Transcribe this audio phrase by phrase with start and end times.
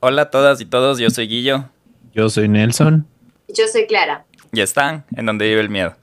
[0.00, 1.64] Hola a todas y todos, yo soy Guillo.
[2.12, 3.04] Yo soy Nelson.
[3.48, 4.26] Yo soy Clara.
[4.52, 5.96] Y están en donde vive el miedo.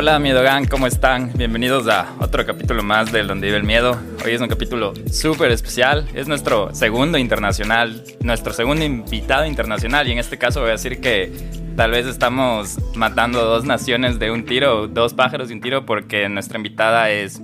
[0.00, 1.30] Hola Miedogan, ¿cómo están?
[1.34, 4.00] Bienvenidos a otro capítulo más del Donde vive el miedo.
[4.24, 10.12] Hoy es un capítulo súper especial, es nuestro segundo internacional, nuestro segundo invitado internacional y
[10.12, 11.30] en este caso voy a decir que
[11.76, 16.30] tal vez estamos matando dos naciones de un tiro, dos pájaros de un tiro porque
[16.30, 17.38] nuestra invitada es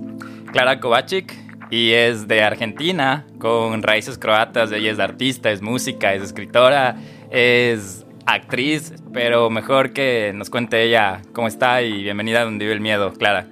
[0.51, 1.35] Clara Kovacic
[1.69, 6.97] y es de Argentina con raíces croatas, ella es artista, es música, es escritora,
[7.29, 12.75] es actriz, pero mejor que nos cuente ella cómo está y bienvenida a Donde vive
[12.75, 13.47] el miedo, Clara.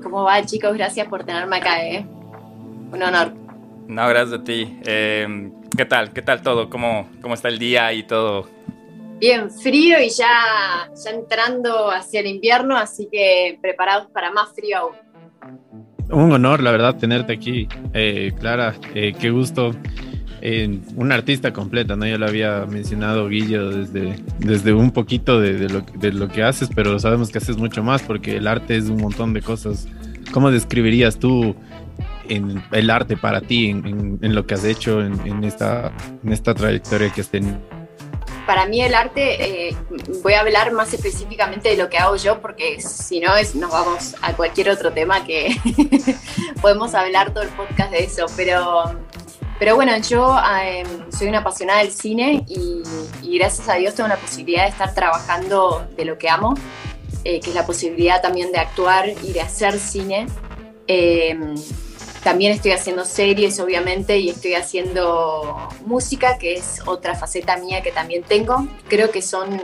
[0.00, 0.74] ¿Cómo va, chicos?
[0.74, 2.06] Gracias por tenerme acá, ¿eh?
[2.92, 3.32] Un honor.
[3.88, 4.78] No, gracias a ti.
[4.86, 6.12] Eh, ¿Qué tal?
[6.12, 6.70] ¿Qué tal todo?
[6.70, 8.48] ¿Cómo, ¿Cómo está el día y todo?
[9.18, 14.78] Bien, frío y ya, ya entrando hacia el invierno, así que preparados para más frío
[14.78, 14.94] aún.
[16.12, 18.76] Un honor, la verdad, tenerte aquí, eh, Clara.
[18.94, 19.72] Eh, qué gusto
[20.96, 22.06] una artista completa, ¿no?
[22.06, 26.68] Ya lo había mencionado Guillo desde, desde un poquito de, lo, de, lo, que haces,
[26.74, 29.86] pero sabemos que haces mucho más porque el arte es un montón de cosas.
[30.32, 31.54] ¿Cómo describirías tú
[32.28, 35.92] en el arte para ti, en, en, lo que has hecho en, esta,
[36.24, 37.58] en esta trayectoria que has tenido?
[38.46, 39.76] Para mí el arte, eh,
[40.24, 43.70] voy a hablar más específicamente de lo que hago yo, porque si no es, nos
[43.70, 45.56] vamos a cualquier otro tema que
[46.60, 48.98] podemos hablar todo el podcast de eso, pero
[49.62, 52.82] pero bueno, yo em, soy una apasionada del cine y,
[53.38, 56.54] gracias a Dios tengo la posibilidad de estar trabajando de lo que amo,
[57.22, 60.26] eh, que es la posibilidad también de actuar y de hacer cine.
[60.88, 61.54] Em,
[62.24, 67.92] también estoy haciendo series, obviamente, y estoy haciendo música, que es otra faceta mía que
[67.92, 68.66] también tengo.
[68.88, 69.62] Creo que son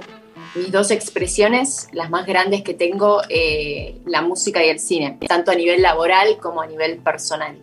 [0.55, 5.51] mis dos expresiones, las más grandes que tengo, eh, la música y el cine, tanto
[5.51, 7.59] a nivel laboral como a nivel personal.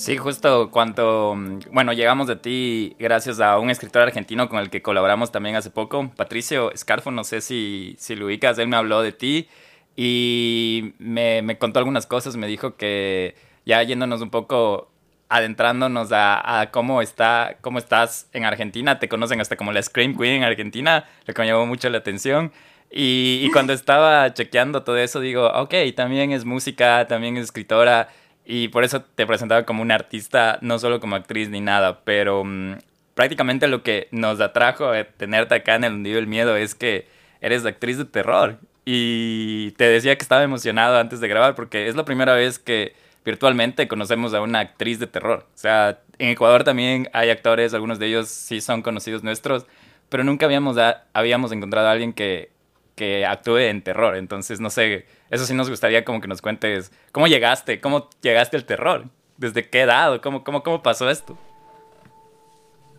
[0.00, 1.36] Sí, justo cuando,
[1.72, 5.68] bueno, llegamos de ti gracias a un escritor argentino con el que colaboramos también hace
[5.68, 9.50] poco, Patricio Escarfo, no sé si, si lo ubicas, él me habló de ti
[9.96, 13.34] y me, me contó algunas cosas, me dijo que
[13.66, 14.90] ya yéndonos un poco
[15.28, 20.16] adentrándonos a, a, cómo está cómo estás en Argentina, te conocen hasta como la Scream
[20.16, 22.52] Queen en Argentina, lo que me llamó mucho la atención.
[22.90, 28.08] Y, y cuando estaba chequeando todo eso, digo, ok, también es música, también es escritora,
[28.44, 32.44] y por eso te presentaba como una artista, no solo como actriz ni nada, pero
[32.44, 32.74] mm,
[33.14, 37.06] prácticamente lo que nos atrajo a tenerte acá en el hundido del miedo es que
[37.40, 38.58] eres actriz de terror.
[38.84, 42.94] Y te decía que estaba emocionado antes de grabar porque es la primera vez que
[43.24, 45.46] virtualmente conocemos a una actriz de terror.
[45.54, 49.66] O sea, en Ecuador también hay actores, algunos de ellos sí son conocidos nuestros,
[50.08, 50.76] pero nunca habíamos,
[51.12, 52.50] habíamos encontrado a alguien que,
[52.96, 54.16] que actúe en terror.
[54.16, 58.56] Entonces, no sé, eso sí nos gustaría como que nos cuentes cómo llegaste, cómo llegaste
[58.56, 59.04] al terror,
[59.36, 61.38] desde qué edad, cómo, cómo, cómo pasó esto.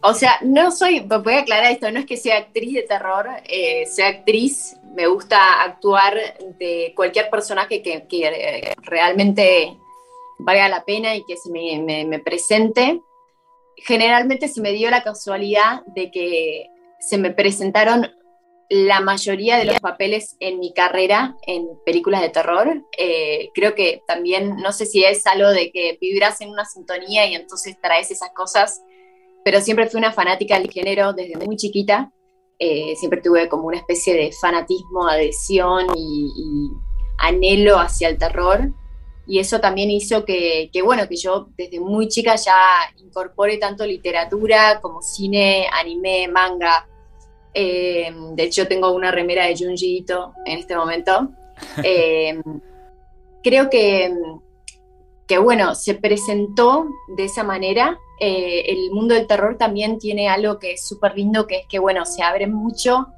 [0.03, 3.27] O sea, no soy, voy a aclarar esto, no es que sea actriz de terror,
[3.47, 6.15] eh, soy actriz, me gusta actuar
[6.57, 9.77] de cualquier personaje que, eh, realmente
[10.39, 12.99] valga la pena y que se me presente.
[13.77, 16.65] Generalmente se me dio la casualidad de que
[16.99, 18.09] se me presentaron
[18.71, 22.81] la mayoría de los papeles en mi carrera en películas de terror.
[22.97, 27.25] Eh, creo que también, no sé si es algo de que vibras en una sintonía
[27.25, 28.81] y entonces traes esas cosas,
[29.43, 32.13] pero siempre fui una fanática del género desde muy chiquita.
[32.59, 36.31] Eh, siempre tuve como una especie de fanatismo, adhesión y,
[37.17, 38.71] anhelo hacia el terror.
[39.27, 42.55] Y eso también hizo que, que, bueno, que yo desde muy chica ya
[42.95, 46.87] incorpore tanto literatura como cine, anime, manga,
[47.53, 51.29] eh, de hecho, tengo una remera de Junji Ito en este momento.
[51.83, 52.41] Eh,
[53.43, 54.11] creo que,
[55.27, 57.99] que, bueno, se presentó de esa manera.
[58.19, 61.77] Eh, el mundo del terror también tiene algo que es súper lindo, que es que,
[61.77, 63.09] bueno, se abre mucho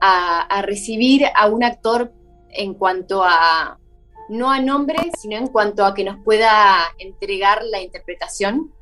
[0.00, 2.12] a, a recibir a un actor
[2.50, 3.80] en cuanto a,
[4.28, 8.72] no a nombre, sino en cuanto a que nos pueda entregar la interpretación.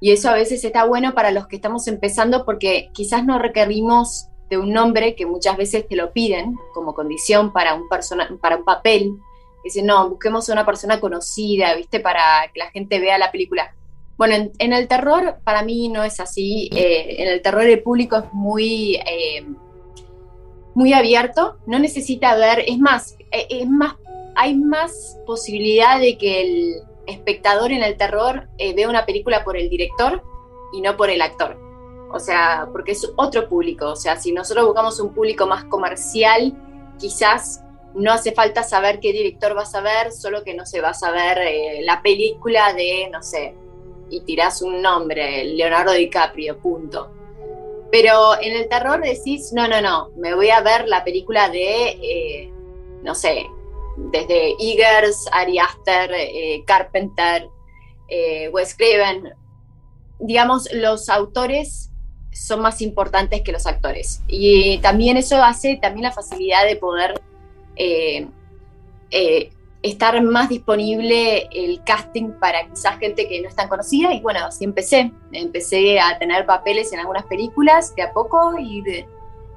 [0.00, 4.28] Y eso a veces está bueno para los que estamos empezando porque quizás no requerimos
[4.52, 8.58] de un nombre que muchas veces te lo piden como condición para un, persona, para
[8.58, 9.16] un papel.
[9.64, 12.00] Dicen, no, busquemos a una persona conocida, ¿viste?
[12.00, 13.74] Para que la gente vea la película.
[14.18, 16.68] Bueno, en, el terror para mí no es así.
[16.70, 19.46] Eh, en el terror el público es muy, eh,
[20.74, 23.94] muy abierto, no necesita ver, es más, eh, es más,
[24.34, 26.74] hay más posibilidad de que el
[27.06, 30.22] espectador en el terror vea una película por el director
[30.74, 31.71] y no por el actor.
[32.12, 33.90] O sea, porque es otro público.
[33.90, 36.52] O sea, si nosotros buscamos un público más comercial,
[36.98, 37.62] quizás
[37.94, 40.94] no hace falta saber qué director vas a ver, solo que no se va a
[40.94, 41.38] saber
[41.82, 43.54] la película de, no sé,
[44.12, 47.10] y tirás un nombre, Leonardo DiCaprio, punto.
[47.90, 51.88] Pero en el terror decís, no, no, no, me voy a ver la película de,
[51.88, 52.50] eh,
[53.02, 53.46] no sé,
[53.96, 57.48] desde Eggers, Ari Aster, eh, Carpenter,
[58.08, 59.34] eh, Wes Craven.
[60.20, 61.91] Digamos, los autores
[62.32, 64.22] son más importantes que los actores.
[64.26, 67.20] Y también eso hace también la facilidad de poder
[69.82, 74.46] estar más disponible el casting para quizás gente que no es tan conocida y bueno,
[74.46, 75.12] así empecé.
[75.32, 78.82] Empecé a tener papeles en algunas películas de a poco y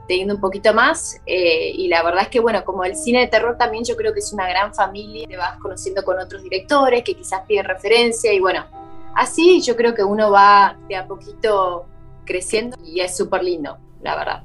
[0.07, 3.27] teniendo un poquito más eh, y la verdad es que bueno, como el cine de
[3.27, 7.03] terror también yo creo que es una gran familia, te vas conociendo con otros directores
[7.03, 8.65] que quizás piden referencia y bueno,
[9.15, 11.85] así yo creo que uno va de a poquito
[12.25, 14.43] creciendo y es súper lindo, la verdad.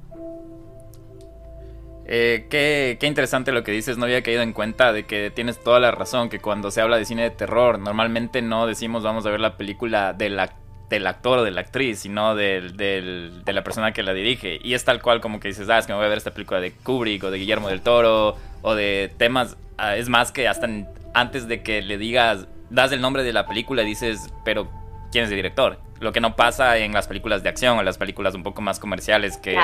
[2.13, 5.79] Eh, qué, interesante lo que dices, no había caído en cuenta de que tienes toda
[5.79, 9.31] la razón, que cuando se habla de cine de terror, normalmente no decimos vamos a
[9.31, 14.03] ver la película del actor o de la actriz, sino del, de la persona que
[14.03, 14.59] la dirige.
[14.65, 16.33] Y es tal cual como que dices, ah, es que me voy a ver esta
[16.33, 20.49] película de Kubrick o de Guillermo del Toro o de temas, ah, es más que
[20.49, 20.69] hasta
[21.15, 24.69] antes de que le digas, das el nombre de la película, dices, pero
[25.11, 25.81] ¿quién es el director?
[26.01, 28.79] Lo que no pasa en las películas de acción o las películas un poco más
[28.79, 29.57] comerciales que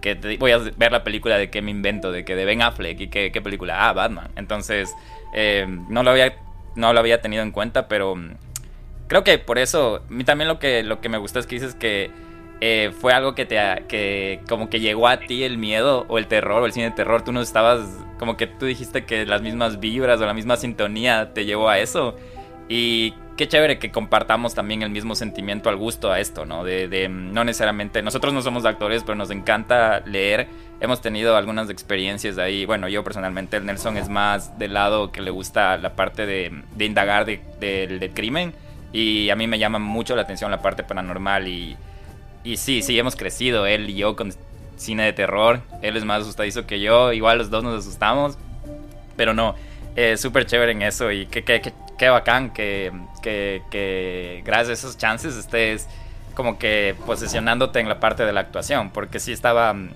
[0.00, 3.00] que voy a ver la película de qué me invento, de que de Ben Affleck
[3.00, 4.30] y qué, qué película, ah, Batman.
[4.36, 4.94] Entonces,
[5.34, 6.34] eh, no, lo había,
[6.74, 8.30] no lo había tenido en cuenta, pero mm,
[9.06, 11.56] creo que por eso, a mí también lo que, lo que me gusta es que
[11.56, 12.10] dices que
[12.60, 13.56] eh, fue algo que te,
[13.88, 16.92] que como que llegó a ti el miedo o el terror o el cine de
[16.92, 17.80] terror, tú no estabas,
[18.18, 21.78] como que tú dijiste que las mismas vibras o la misma sintonía te llevó a
[21.78, 22.16] eso.
[22.72, 26.62] Y qué chévere que compartamos también el mismo sentimiento al gusto a esto, ¿no?
[26.62, 30.46] De, no necesariamente, nosotros no somos actores, pero nos encanta leer.
[30.80, 32.66] Hemos tenido algunas experiencias ahí.
[32.66, 36.52] Bueno, yo personalmente, el Nelson es más del lado que le gusta la parte de,
[36.78, 38.54] indagar del crimen.
[38.92, 41.48] Y a mí me llama mucho la atención la parte paranormal.
[41.48, 41.76] Y,
[42.44, 44.32] y sí, sí, hemos crecido, él y yo, con
[44.76, 45.60] cine de terror.
[45.82, 47.12] Él es más asustadizo que yo.
[47.12, 48.38] Igual los dos nos asustamos.
[49.16, 49.56] Pero no,
[49.96, 51.10] es súper chévere en eso.
[51.10, 51.72] Y qué, qué, qué
[52.08, 52.92] bacán que,
[53.22, 55.88] que, gracias a esos chances estés
[56.34, 59.90] como que posicionándote en la parte de la actuación, porque sí estaba mm,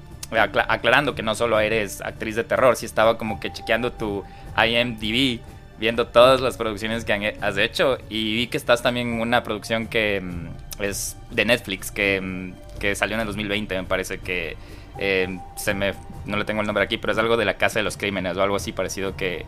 [0.68, 4.24] aclarando que no solo eres actriz de terror, sí estaba como que chequeando tu
[4.56, 5.40] IMDb,
[5.78, 9.86] viendo todas las producciones que has hecho y vi que estás también en una producción
[9.86, 14.56] que mm, es de Netflix, que, mm, que salió en el 2020, me parece que
[14.98, 17.78] eh, se me, no le tengo el nombre aquí, pero es algo de la Casa
[17.78, 19.44] de los Crímenes o algo así parecido que...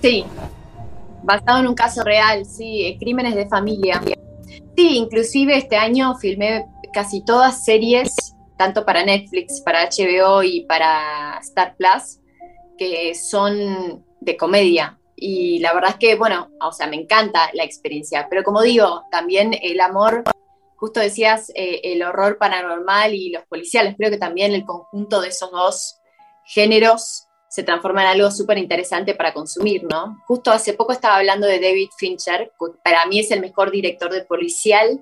[0.00, 0.24] Sí,
[1.22, 4.00] Basado en un caso real, sí, eh, crímenes de familia.
[4.76, 8.14] Sí, inclusive este año filmé casi todas series,
[8.56, 12.20] tanto para Netflix, para HBO y para Star Plus,
[12.76, 14.98] que son de comedia.
[15.16, 18.28] Y la verdad es que, bueno, o sea, me encanta la experiencia.
[18.30, 20.22] Pero como digo, también el amor,
[20.76, 25.28] justo decías, eh, el horror paranormal y los policiales, creo que también el conjunto de
[25.28, 26.00] esos dos
[26.44, 30.22] géneros se transforma en algo súper interesante para consumir, ¿no?
[30.26, 32.52] Justo hace poco estaba hablando de David Fincher,
[32.84, 35.00] para mí es el mejor director de policial,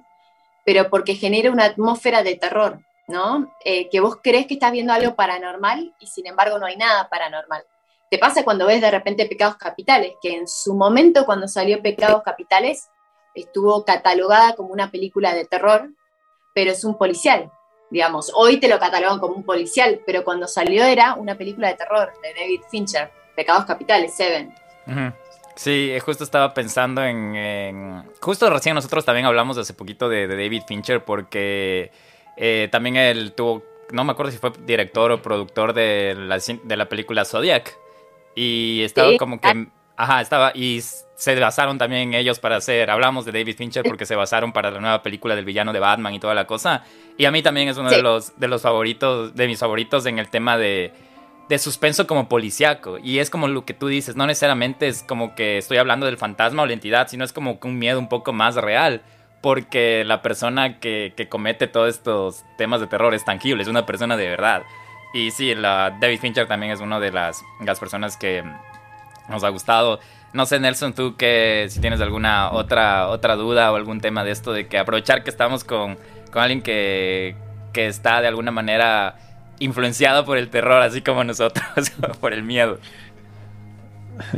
[0.65, 3.53] pero porque genera una atmósfera de terror, ¿no?
[3.65, 7.09] Eh, que vos crees que estás viendo algo paranormal y sin embargo no hay nada
[7.09, 7.65] paranormal.
[8.11, 12.23] Te pasa cuando ves de repente Pecados Capitales, que en su momento cuando salió Pecados
[12.23, 12.89] Capitales
[13.35, 15.91] estuvo catalogada como una película de terror,
[16.55, 17.51] pero es un policial,
[17.91, 18.31] digamos.
[18.35, 22.13] Hoy te lo catalogan como un policial, pero cuando salió era una película de terror
[22.23, 24.53] de David Fincher, Pecados Capitales, Seven.
[25.57, 30.63] Sí, eh, justo estaba pensando en, Justo recién nosotros también hablamos hace poquito de, David
[30.69, 31.91] Fincher porque
[32.37, 33.63] eh, también él tuvo...
[33.93, 37.77] No me acuerdo si fue director o productor de la, de la película Zodiac.
[38.35, 39.69] Y estaba como que...
[39.97, 40.53] Ajá, estaba...
[40.55, 40.83] Y
[41.17, 44.81] se basaron también ellos para hacer, hablamos de David Fincher porque se basaron para la
[44.81, 46.85] nueva película del villano de Batman y toda la cosa.
[47.17, 50.19] Y a mí también es uno de los de los favoritos, de mis favoritos en
[50.19, 50.93] el tema de,
[51.49, 52.99] de suspenso como policiaco.
[52.99, 56.19] Y es como lo que tú dices, no necesariamente es como que estoy hablando del
[56.19, 59.03] fantasma o la entidad, sino es como un miedo un poco más real.
[59.41, 63.87] Porque la persona que, que comete todos estos temas de terror es tangible, es una
[63.87, 64.65] persona de verdad.
[65.15, 68.43] Y sí, la, David Fincher también es una de las, las personas que
[69.29, 70.01] nos ha gustado.
[70.33, 74.33] No sé, Nelson, tú que si tienes alguna otra, otra duda o algún tema de
[74.33, 75.97] esto, de que aprovechar que estamos con,
[76.31, 77.37] con alguien que,
[77.73, 79.17] que está de alguna manera
[79.59, 81.65] influenciado por el terror, así como nosotros,
[82.21, 82.79] por el miedo.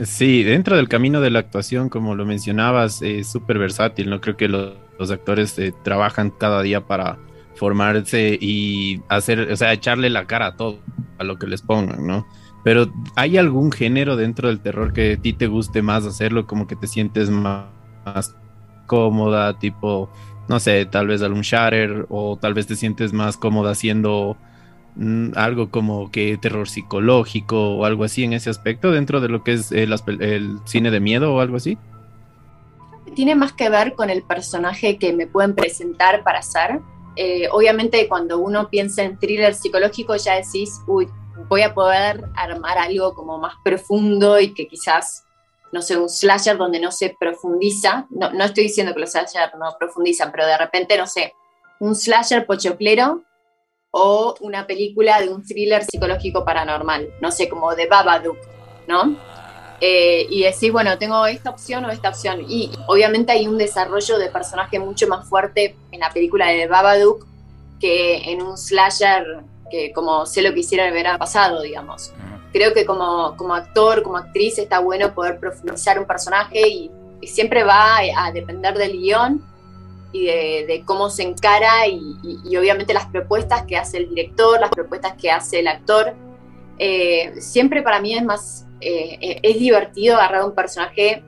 [0.04, 4.21] Sí, dentro del camino de la actuación, como lo mencionabas, es súper versátil, ¿no?
[4.21, 4.76] Creo que los,
[5.11, 7.18] actores eh, trabajan cada día para
[7.54, 10.80] formarse y hacer, o sea, echarle la cara a todo,
[11.18, 12.26] a lo que les pongan, ¿no?
[12.65, 16.67] Pero ¿hay algún género dentro del terror que a ti te guste más hacerlo, como
[16.67, 17.67] que te sientes más,
[18.87, 20.11] cómoda, tipo,
[20.49, 24.37] no sé, tal vez algún shatter, o tal vez te sientes más cómoda haciendo
[25.00, 29.45] Mm, algo como que terror psicológico o algo así en ese aspecto dentro de lo
[29.45, 29.95] que es el,
[30.65, 31.79] cine de miedo o algo así?
[33.15, 36.81] Tiene más que ver con el personaje que me pueden presentar para hacer.
[37.15, 41.07] Eh, obviamente cuando uno piensa en thriller psicológico ya decís, uy,
[41.49, 45.25] voy a poder armar algo como más profundo y que quizás,
[45.73, 48.07] no sé, un slasher donde no se profundiza.
[48.11, 51.35] No, no estoy diciendo que los slasher no profundizan, pero de repente, no sé,
[51.80, 53.23] un slasher pochoclero
[53.90, 58.38] o una película de un thriller psicológico paranormal, no sé, como de Babadook,
[58.87, 59.16] ¿no?
[59.80, 62.45] Eh, y decir, bueno, tengo esta opción o esta opción.
[62.49, 67.26] Y obviamente hay un desarrollo de personaje mucho más fuerte en la película de Babadook
[67.78, 72.13] que en un slasher que como sé lo que hicieron el verano pasado, digamos.
[72.53, 77.27] Creo que como, como actor, como actriz, está bueno poder profundizar un personaje y, y
[77.27, 79.43] siempre va a depender del guion
[80.13, 85.15] y de, cómo se encara y, obviamente las propuestas que hace el director, las propuestas
[85.15, 86.15] que hace el actor.
[86.79, 91.23] Eh, siempre para mí es más, eh, es divertido agarrar un personaje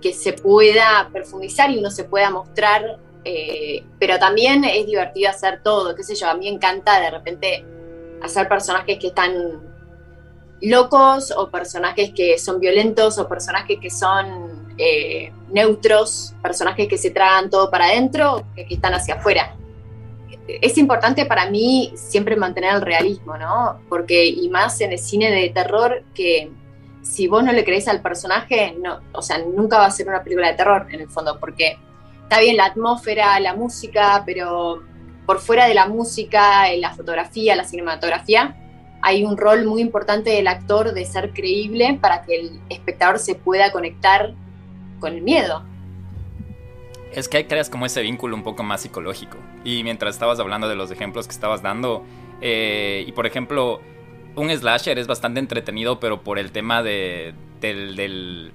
[0.00, 2.98] que se pueda profundizar y uno se pueda mostrar,
[3.30, 7.10] eh, pero también es divertido hacer todo, qué sé yo, a mí me encanta de
[7.10, 7.62] repente
[8.22, 9.60] hacer personajes que están
[10.62, 17.10] locos o personajes que son violentos o personajes que son eh, neutros, personajes que se
[17.10, 19.54] tragan todo para adentro, que, que están hacia afuera.
[20.46, 23.82] Es importante para mí siempre mantener el realismo, ¿no?
[23.90, 26.50] Porque, y más en el cine de terror, que
[27.02, 30.22] si vos no le crees al personaje, no, o sea, nunca va a ser una
[30.22, 31.76] película de terror en el fondo, porque
[32.28, 34.82] está bien la atmósfera, la música, pero
[35.24, 38.54] por fuera de la música, la fotografía, la cinematografía,
[39.00, 43.34] hay un rol muy importante del actor de ser creíble para que el espectador se
[43.34, 44.34] pueda conectar
[45.00, 45.64] con el miedo.
[47.12, 49.38] Es que creas como ese vínculo un poco más psicológico.
[49.64, 52.04] Y mientras estabas hablando de los ejemplos que estabas dando,
[52.42, 53.80] eh, y por ejemplo,
[54.36, 57.32] un slasher es bastante entretenido, pero por el tema de,
[57.62, 58.52] del, del,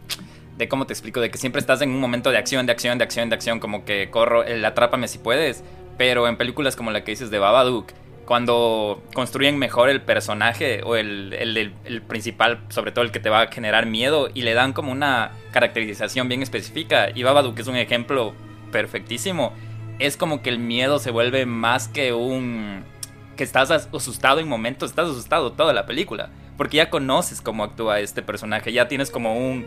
[0.57, 2.97] de cómo te explico, de que siempre estás en un momento de acción, de acción,
[2.97, 5.63] de acción, de acción, como que corro, el atrápame si puedes.
[5.97, 7.91] Pero en películas como la que dices de Babadook,
[8.25, 13.41] cuando construyen mejor el personaje o el, el, principal, sobre todo el que te va
[13.41, 17.09] a generar miedo, y le dan como una caracterización bien específica.
[17.13, 18.33] Y Babadook es un ejemplo
[18.71, 19.53] perfectísimo.
[19.99, 22.83] Es como que el miedo se vuelve más que un...
[23.35, 26.29] que estás asustado en momentos, estás asustado toda la película.
[26.57, 29.65] Porque ya conoces cómo actúa este personaje, ya tienes como un,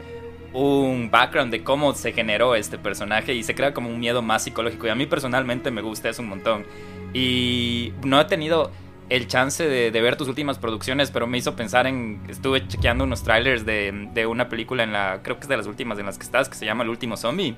[0.52, 4.44] un background de cómo se generó este personaje y se crea como un miedo más
[4.44, 4.86] psicológico.
[4.86, 6.64] Y a mí personalmente me gusta eso un montón.
[7.12, 8.70] Y no he tenido
[9.08, 12.20] el chance de, ver tus últimas producciones, pero me hizo pensar en.
[12.28, 15.20] Estuve chequeando unos trailers de, una película en la.
[15.22, 17.16] Creo que es de las últimas en las que estás, que se llama El último
[17.16, 17.54] zombie.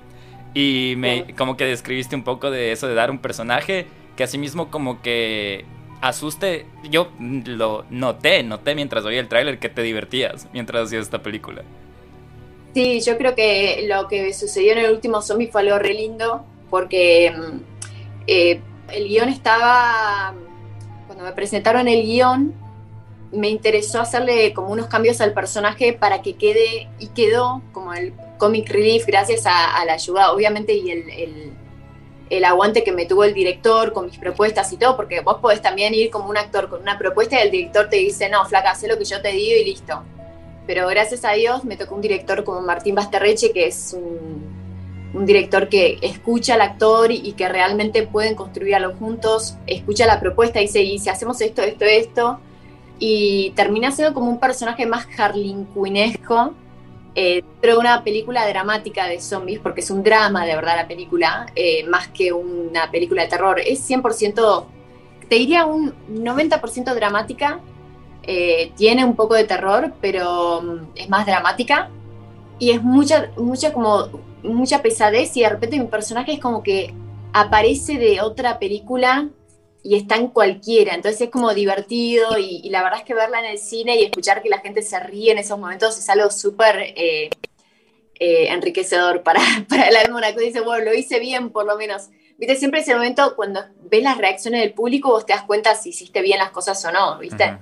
[0.54, 4.70] Y me como que describiste un poco de eso de dar un personaje que asimismo
[4.70, 5.64] como que
[6.00, 6.66] asuste.
[6.90, 11.62] Yo lo noté, noté mientras oía el tráiler que te divertías mientras hacías esta película.
[12.74, 16.44] Sí, yo creo que lo que sucedió en el último zombie fue algo re lindo
[16.70, 17.60] porque mm,
[18.26, 18.60] eh,
[18.92, 20.34] el guion estaba,
[21.06, 22.54] cuando me presentaron el guion,
[23.32, 28.14] me interesó hacerle como unos cambios al personaje para que quede, y quedó como el
[28.38, 31.54] comic relief gracias a, la ayuda, obviamente, y el,
[32.30, 35.60] el, aguante que me tuvo el director con mis propuestas y todo, porque vos podés
[35.60, 38.70] también ir como un actor con una propuesta y el director te dice, no, flaca,
[38.70, 40.02] haz lo que yo te digo y listo.
[40.68, 44.58] Pero gracias a Dios me tocó un director como Martín Basterreche, que es un
[45.14, 50.20] un director que escucha al actor y, que realmente pueden construir algo juntos, escucha la
[50.20, 52.40] propuesta y dice, y si hacemos esto, esto, esto,
[52.98, 56.52] y termina siendo como un personaje más harlincuinesco
[57.14, 60.88] eh, dentro de una película dramática de zombies, porque es un drama de verdad la
[60.88, 63.60] película, eh, más que una película de terror.
[63.60, 64.66] Es 100%,
[65.28, 67.60] te diría un 90% dramática,
[68.22, 71.90] eh, tiene un poco de terror, pero mm, es más dramática
[72.58, 74.08] y es mucha, mucha como
[74.42, 76.94] mucha pesadez y de repente mi personaje es como que
[77.32, 79.28] aparece de otra película
[79.82, 83.46] y está en cualquiera, entonces es como divertido y, la verdad es que verla en
[83.46, 86.78] el cine y escuchar que la gente se ríe en esos momentos es algo súper
[86.96, 87.30] eh,
[88.18, 92.08] eh, enriquecedor para, para el alma, una dice, bueno, lo hice bien por lo menos.
[92.36, 95.88] Viste, siempre ese momento cuando ves las reacciones del público vos te das cuenta si
[95.90, 97.58] hiciste bien las cosas o no, ¿viste?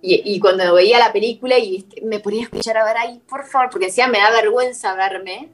[0.00, 3.68] Y, cuando veía la película y me ponía a escuchar a ver ahí, por favor,
[3.70, 5.48] porque decía, me da vergüenza verme,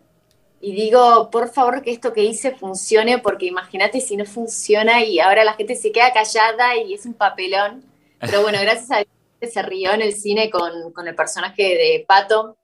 [0.66, 5.20] y digo, por favor que esto que hice funcione, porque imagínate si no funciona y
[5.20, 7.84] ahora la gente se queda callada y es un papelón.
[8.18, 12.04] Pero bueno, gracias a Dios se rió en el cine con, con el personaje de
[12.08, 12.56] Pato,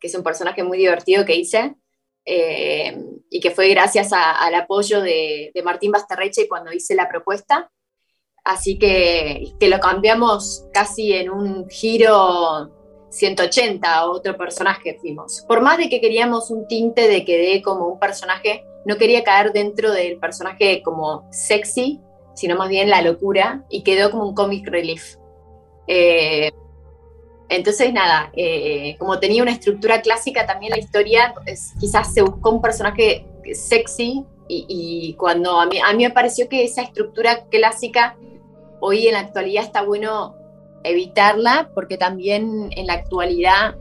[0.00, 1.76] que es un personaje muy divertido que hice,
[2.24, 2.98] eh,
[3.30, 7.70] y que fue gracias al apoyo de, de Martín Basterreche cuando hice la propuesta.
[8.44, 12.70] Así que, que lo cambiamos casi en un giro
[13.14, 15.44] 180 a otro personaje fuimos.
[15.46, 19.24] Por más de que queríamos un tinte de que dé como un personaje, no quería
[19.24, 22.00] caer dentro del personaje como sexy,
[22.34, 25.16] sino más bien la locura, y quedó como un comic relief.
[25.86, 26.50] Eh,
[27.48, 31.34] entonces, nada, eh, como tenía una estructura clásica también la historia,
[31.78, 36.64] quizás se buscó un personaje sexy y, cuando a mí, a mí me pareció que
[36.64, 38.16] esa estructura clásica
[38.86, 40.36] hoy en la actualidad está bueno
[40.82, 43.76] evitarla porque también en la actualidad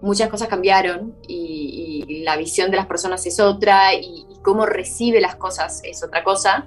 [0.00, 5.36] muchas cosas cambiaron y, la visión de las personas es otra y, cómo recibe las
[5.36, 6.66] cosas es otra cosa.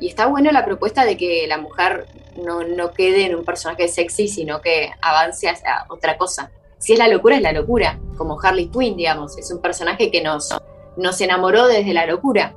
[0.00, 3.88] Y está bueno la propuesta de que la mujer no, no quede en un personaje
[3.88, 6.50] sexy, sino que avance hacia otra cosa.
[6.78, 10.22] Si es la locura, es la locura, como Harley Quinn, digamos, es un personaje que
[10.22, 10.54] nos,
[10.96, 12.54] nos enamoró desde la locura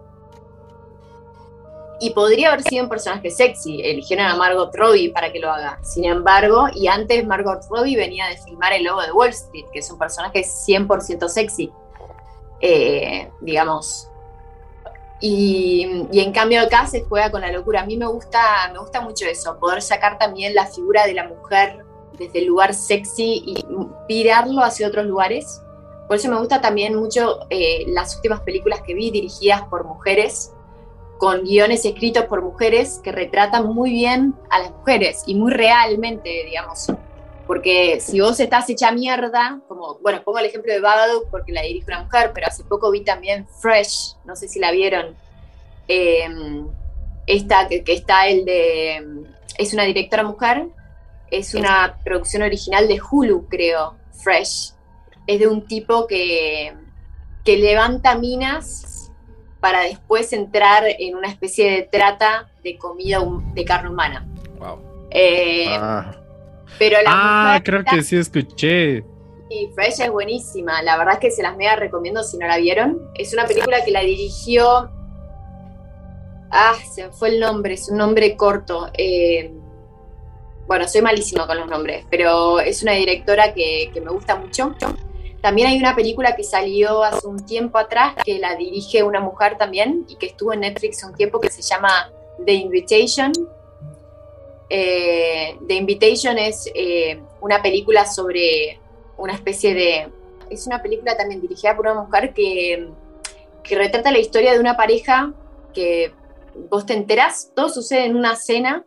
[2.00, 3.82] y podría haber sido un personaje sexy.
[3.82, 5.80] Eligieron a Margot Robbie para que lo haga.
[5.84, 9.80] Sin embargo, y antes Margot Robbie venía de filmar El Lobo de Wall Street, que
[9.80, 11.72] es un personaje 100% sexy,
[12.62, 14.10] eh, digamos.
[15.20, 17.82] Y, en cambio acá se juega con la locura.
[17.82, 21.28] A mí me gusta, me gusta mucho eso, poder sacar también la figura de la
[21.28, 21.84] mujer
[22.20, 23.66] desde el lugar sexy y
[24.08, 25.62] pirarlo hacia otros lugares.
[26.08, 30.54] Por eso me gusta también mucho eh, las últimas películas que vi dirigidas por mujeres
[31.18, 36.30] con guiones escritos por mujeres que retratan muy bien a las mujeres y muy realmente,
[36.46, 36.88] digamos.
[37.46, 41.62] Porque si vos estás hecha mierda, como, bueno, pongo el ejemplo de Babadook porque la
[41.62, 45.16] dirige una mujer, pero hace poco vi también Fresh, no sé si la vieron.
[45.88, 46.68] Em,
[47.26, 49.26] esta, que, que, está el de.
[49.58, 50.68] Es una directora mujer,
[51.32, 54.74] es una producción original de Hulu, creo, Fresh.
[55.26, 56.74] Es de un tipo que,
[57.44, 58.87] que levanta minas
[59.68, 63.20] para después entrar en una especie de trata de comida
[63.54, 64.26] de carne humana.
[64.60, 64.80] Wow.
[65.12, 66.16] Eh, ah.
[66.80, 69.04] Pero la ah, creo que sí escuché.
[69.50, 72.56] Y Fresh es buenísima, la verdad es que se las mega recomiendo si no la
[72.56, 73.12] vieron.
[73.16, 74.90] Es una película que la dirigió.
[76.50, 78.90] Ah, se fue el nombre, es un nombre corto.
[78.98, 79.52] Eh,
[80.66, 84.74] bueno, soy malísima con los nombres, pero es una directora que, que me gusta mucho.
[85.42, 89.58] También hay una película que salió hace un tiempo atrás que la dirige una mujer
[89.58, 92.12] también y que estuvo en Netflix un tiempo que se llama
[92.44, 93.32] The Invitation.
[94.70, 98.80] Eh, The Invitation es eh, una película sobre
[99.18, 100.12] una especie de...
[100.50, 102.90] Es una película también dirigida por una mujer que,
[103.70, 105.34] retrata la historia de una pareja
[105.74, 106.14] que
[106.70, 108.86] vos te enterás, todo sucede en una cena,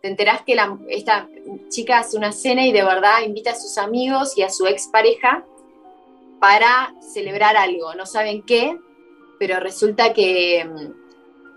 [0.00, 0.56] te enterás que
[0.88, 1.28] esta
[1.68, 5.44] chica hace una cena y de verdad invita a sus amigos y a su expareja
[6.40, 8.78] para celebrar algo, no saben qué,
[9.38, 10.68] pero resulta que,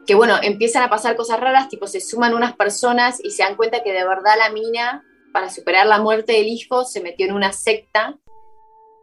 [0.05, 3.55] que, bueno, empiezan a pasar cosas raras, tipo se suman unas personas y se dan
[3.55, 7.33] cuenta que de verdad la mina, para superar la muerte del hijo, se metió en
[7.33, 8.19] una secta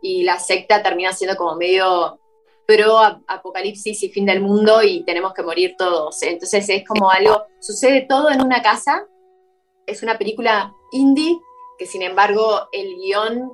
[0.02, 2.20] y la secta termina siendo como medio
[2.66, 6.22] pro apocalipsis y fin del mundo y tenemos que morir todos.
[6.22, 9.06] Entonces es como algo, sucede todo en una casa,
[9.86, 11.38] es una película indie
[11.78, 13.50] que sin embargo el guion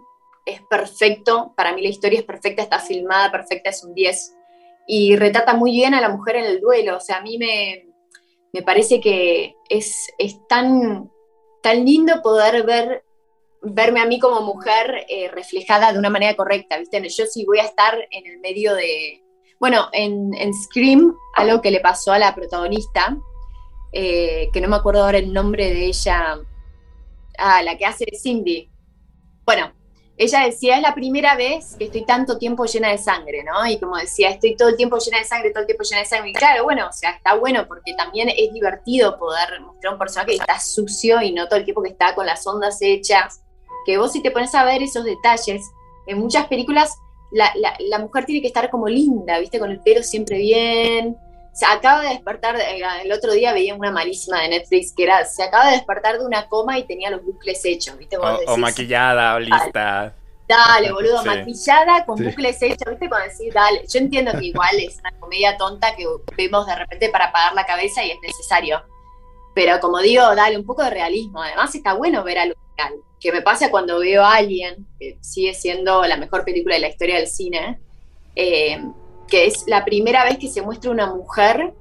[0.46, 4.34] es perfecto, para mí la historia es perfecta, está filmada perfecta, es un 10,
[4.86, 7.86] y retrata muy bien a la mujer en el duelo, o sea, a mí me,
[8.52, 11.10] me parece que es, es tan,
[11.62, 13.02] tan lindo poder ver
[13.62, 17.00] verme a mí como mujer eh, reflejada de una manera correcta, ¿viste?
[17.08, 19.22] Yo sí voy a estar en el medio de...
[19.58, 23.18] Bueno, en, en Scream, algo que le pasó a la protagonista,
[23.92, 26.38] eh, que no me acuerdo ahora el nombre de ella,
[27.38, 28.70] a la que hace Cindy.
[29.44, 29.72] Bueno,
[30.18, 33.66] ella decía, es la primera vez que estoy tanto tiempo llena de sangre, ¿no?
[33.66, 36.06] Y como decía, estoy todo el tiempo llena de sangre, todo el tiempo llena de
[36.06, 36.30] sangre.
[36.30, 40.32] Y claro, bueno, o sea, está bueno porque también es divertido poder mostrar un personaje
[40.32, 43.42] que está sucio y no todo el tiempo que está con las ondas hechas.
[43.84, 45.62] Que vos si te pones a ver esos detalles,
[46.06, 46.96] en muchas películas
[47.30, 49.58] la, mujer tiene que estar como linda, ¿viste?
[49.58, 51.16] Con el pelo siempre bien,
[51.56, 55.24] se acaba de despertar, eh, el otro día veía una malísima de Netflix que era,
[55.24, 58.18] se acaba de despertar de una coma y tenía los bucles hechos, ¿viste?
[58.18, 60.14] o, maquillada o lista.
[60.46, 63.08] Dale, boludo, maquillada con bucles hechos, ¿viste?
[63.08, 66.04] Cuando decís, dale, yo entiendo que igual es una comedia tonta que
[66.36, 68.82] vemos de repente para apagar la cabeza y es necesario.
[69.54, 71.42] Pero como digo, dale, un poco de realismo.
[71.42, 72.92] Además está bueno ver algo real.
[73.18, 76.88] Que me pasa cuando veo a alguien, que sigue siendo la mejor película de la
[76.88, 77.80] historia del cine,
[78.34, 78.78] eh,
[79.28, 81.74] que es la primera vez que se muestra una mujer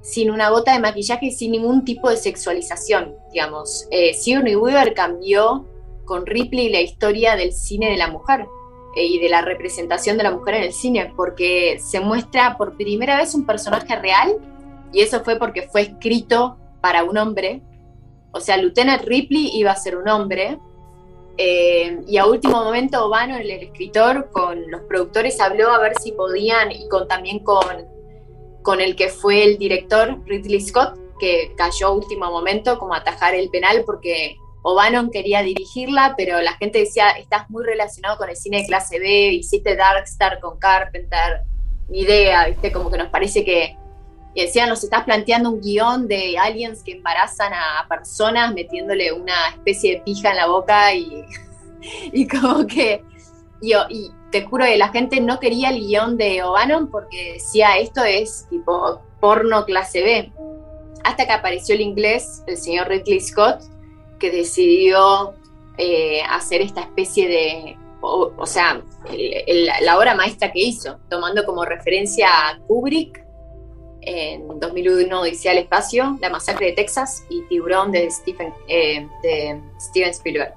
[0.00, 3.86] sin una gota de maquillaje y sin ningún tipo de sexualización, digamos.
[3.90, 5.66] Eh, Sigourney Weaver cambió
[6.04, 8.46] con Ripley la historia del cine de la mujer
[8.96, 12.76] eh, y de la representación de la mujer en el cine, porque se muestra por
[12.76, 14.36] primera vez un personaje real,
[14.92, 17.60] y eso fue porque fue escrito para un hombre.
[18.32, 20.58] O sea, Lieutenant Ripley iba a ser un hombre,
[21.38, 26.10] eh, y a último momento, Obano, el, escritor, con los productores habló a ver si
[26.10, 27.86] podían, y con, también con,
[28.62, 33.34] con el que fue el director, Ridley Scott, que cayó a último momento como atajar
[33.34, 38.36] el penal porque O'Bannon quería dirigirla, pero la gente decía, estás muy relacionado con el
[38.36, 41.42] cine de clase B, hiciste Darkstar con Carpenter,
[41.88, 42.72] ni idea, ¿viste?
[42.72, 43.77] Como que nos parece que,
[44.42, 49.96] decían, nos estás planteando un guion de aliens que embarazan a personas metiéndole una especie
[49.96, 51.24] de pija en la boca y,
[52.12, 53.02] y como que,
[53.60, 57.78] y, y, te juro que la gente no quería el guion de O'Bannon porque decía,
[57.78, 60.32] esto es tipo porno clase B.
[61.04, 63.62] Hasta que apareció el inglés, el señor Ridley Scott,
[64.18, 65.34] que decidió
[65.78, 68.82] eh, hacer esta especie de, o, sea,
[69.78, 73.27] la obra maestra que hizo, tomando como referencia a Kubrick
[74.08, 79.06] en 2001 Odisea al Espacio, La Masacre de Texas y Tiburón de, Stephen, eh,
[79.78, 80.54] Steven Spielberg.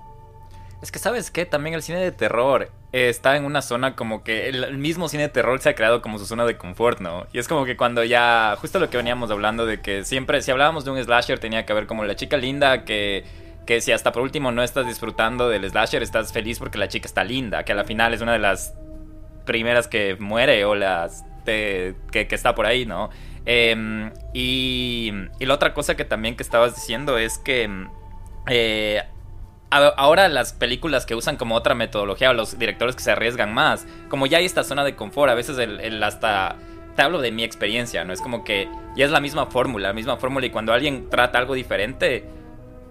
[0.81, 4.49] Es que sabes qué, también el cine de terror está en una zona como que
[4.49, 7.27] el, mismo cine de terror se ha creado como su zona de confort, ¿no?
[7.31, 10.51] Y es como que cuando ya, justo lo que veníamos hablando de que siempre, si
[10.51, 13.23] hablábamos de un slasher, tenía que haber como la chica linda que,
[13.65, 17.05] que si hasta por último no estás disfrutando del slasher, estás feliz porque la chica
[17.05, 18.73] está linda, que a la final es una de las
[19.45, 23.09] primeras que muere o las que, que está por ahí, ¿no?
[23.45, 27.88] Em, y, la otra cosa que también que estabas diciendo es que
[28.47, 29.01] eh,
[29.69, 33.88] ahora las películas que usan como otra metodología o los directores que se arriesgan más,
[34.10, 36.56] como ya hay esta zona de confort, a veces el, hasta...
[36.95, 38.12] Te hablo de mi experiencia, ¿no?
[38.12, 41.39] Es como que ya es la misma fórmula, la misma fórmula y cuando alguien trata
[41.39, 42.25] algo diferente,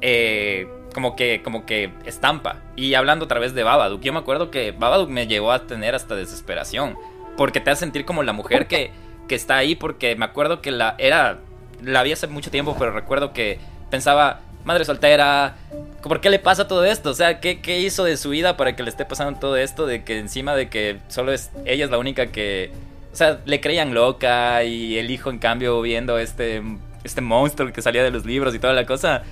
[0.01, 2.63] eh, como que, como que estampa.
[2.77, 5.95] Y hablando otra vez de Babadook, yo me acuerdo que Babadook me llevó a tener
[5.95, 6.97] hasta desesperación,
[7.37, 8.91] porque te hace sentir como la mujer que
[9.31, 11.39] que está ahí porque me acuerdo que la era
[11.85, 15.55] la vi hace mucho tiempo, pero recuerdo que pensaba, madre soltera,
[16.03, 17.11] ¿por qué le pasa todo esto?
[17.11, 19.87] O sea, ¿qué, ¿qué, hizo de su vida para que le esté pasando todo esto?
[19.87, 22.73] De que encima de que solo es ella es la única que,
[23.13, 26.61] o sea, le creían loca y el hijo en cambio viendo este,
[27.05, 29.23] este monstruo que salía de los libros y toda la cosa.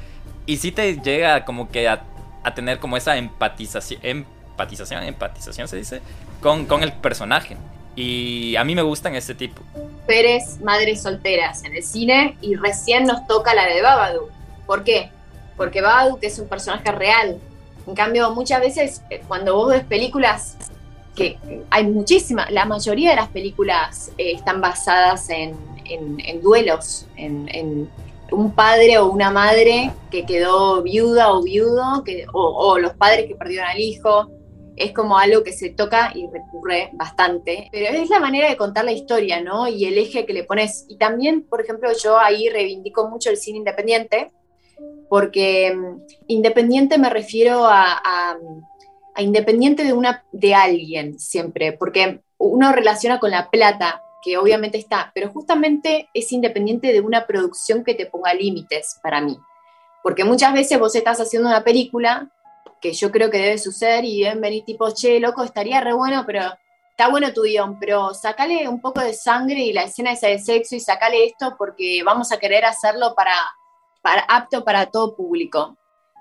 [0.47, 2.05] Y sí te llega como que a,
[2.45, 6.03] a tener como esa empatización, empatización, empatización se dice,
[6.41, 7.57] con, con el personaje.
[8.01, 9.61] Y a mí me gustan ese tipo.
[10.07, 14.31] Pérez, madres solteras en el cine y recién nos toca la de Babadook.
[14.67, 15.11] ¿Por qué?
[15.57, 17.41] Porque Babadook es un personaje real.
[17.89, 20.57] En cambio, muchas veces eh, cuando vos ves películas,
[21.17, 21.39] que
[21.71, 25.57] hay muchísimas, la mayoría de las películas eh, están basadas en,
[26.41, 27.91] duelos, en, en,
[28.31, 33.35] un padre o una madre que quedó viuda o viudo, que, o los padres que
[33.35, 34.31] perdieron al hijo
[34.81, 38.85] es como algo que se toca y recurre bastante, pero es la manera de contar
[38.85, 39.69] la historia, ¿no?
[39.69, 40.87] Y el eje que le pones.
[40.89, 44.31] Y también, por ejemplo, yo ahí reivindico mucho el cine independiente,
[45.09, 48.37] porque mm, independiente me refiero a,
[49.19, 55.11] independiente de, una, de alguien siempre, porque uno relaciona con la plata, que obviamente está,
[55.15, 59.37] pero justamente es independiente de una producción que te ponga límites para mí.
[60.03, 62.31] Porque muchas veces vos estás haciendo una película
[62.81, 66.25] que yo creo que debe suceder y deben venir tipo, che, loco, estaría re bueno,
[66.27, 66.43] pero
[66.91, 70.39] está bueno tu guion, pero sacale un poco de sangre y la escena esa de
[70.39, 73.35] sexo y sacale esto porque vamos a querer hacerlo para,
[74.03, 75.77] para apto para todo público.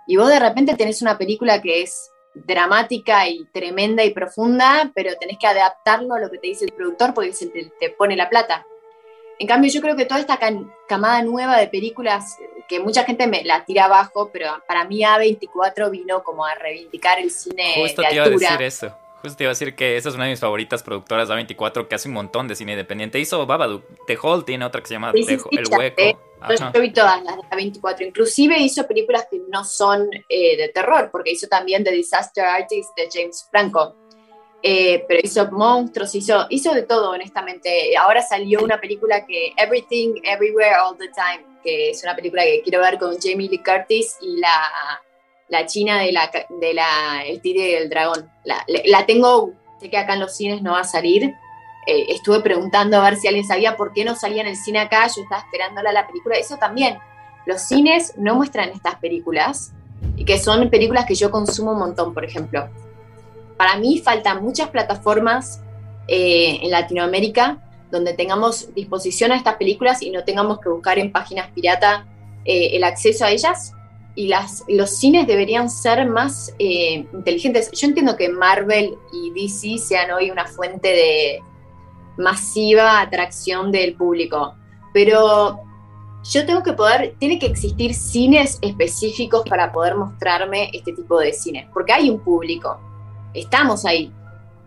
[0.05, 5.15] Y vos de repente tenés una película que es dramática y tremenda y profunda, pero
[5.19, 8.15] tenés que adaptarlo a lo que te dice el productor porque se te, te pone
[8.15, 8.65] la plata.
[9.39, 10.39] En cambio, yo creo que toda esta
[10.87, 12.37] camada nueva de películas
[12.67, 17.19] que mucha gente me la tira abajo, pero para mí A24 vino como a reivindicar
[17.19, 18.93] el cine Justo de te iba a decir eso.
[19.21, 21.95] Justo te iba a decir que esa es una de mis favoritas productoras A24 que
[21.95, 23.19] hace un montón de cine independiente.
[23.19, 23.83] Hizo Babadook.
[24.05, 25.49] The Hall tiene otra que se llama El Hueco.
[26.73, 28.07] Yo vi todas las de A24.
[28.07, 32.95] Inclusive hizo películas que no son eh, de terror, porque hizo también The Disaster Artist
[32.95, 33.95] de James Franco.
[34.63, 37.95] Eh, pero hizo monstruos, hizo, hizo de todo, honestamente.
[37.97, 41.45] Ahora salió una película que Everything, Everywhere, All the Time,
[41.89, 45.01] es una película que quiero ver con Jamie Lee Curtis y la,
[45.49, 48.29] la china de la, de la El Tigre y el Dragón.
[48.43, 51.33] La, la, tengo, sé que acá en los cines no va a salir.
[51.87, 54.79] Eh, estuve preguntando a ver si alguien sabía por qué no salía en el cine
[54.79, 55.07] acá.
[55.07, 56.35] Yo estaba esperándola la película.
[56.37, 56.97] Eso también.
[57.45, 59.71] Los cines no muestran estas películas
[60.15, 62.69] y que son películas que yo consumo un montón, por ejemplo
[63.57, 65.61] para mí faltan muchas plataformas
[66.07, 67.57] eh, en Latinoamérica
[67.91, 72.05] donde tengamos disposición a estas películas y no tengamos que buscar en páginas pirata
[72.45, 73.73] eh, el acceso a ellas.
[74.15, 74.31] Y
[74.69, 77.69] los cines deberían ser más eh, inteligentes.
[77.71, 81.39] Yo entiendo que Marvel y DC sean hoy una fuente de
[82.17, 84.55] masiva atracción del público,
[84.91, 85.59] pero
[86.23, 91.31] yo tengo que poder, tiene que existir cines específicos para poder mostrarme este tipo de
[91.31, 92.79] cine, porque hay un público
[93.39, 94.11] estamos ahí.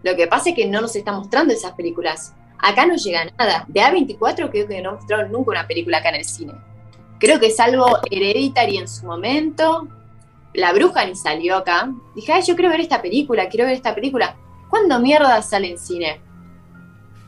[0.02, 2.34] Lo que pasa es que no nos está mostrando esas películas.
[2.62, 3.64] Acá no llega nada.
[3.68, 6.54] De A24 creo que no mostraron nunca una película acá en el cine.
[7.18, 9.88] Creo que es algo hereditario en su momento.
[10.54, 11.92] La bruja ni salió acá.
[12.14, 14.36] Dije, ay, yo quiero ver esta película, quiero ver esta película.
[14.68, 16.20] ¿Cuándo mierda sale en cine?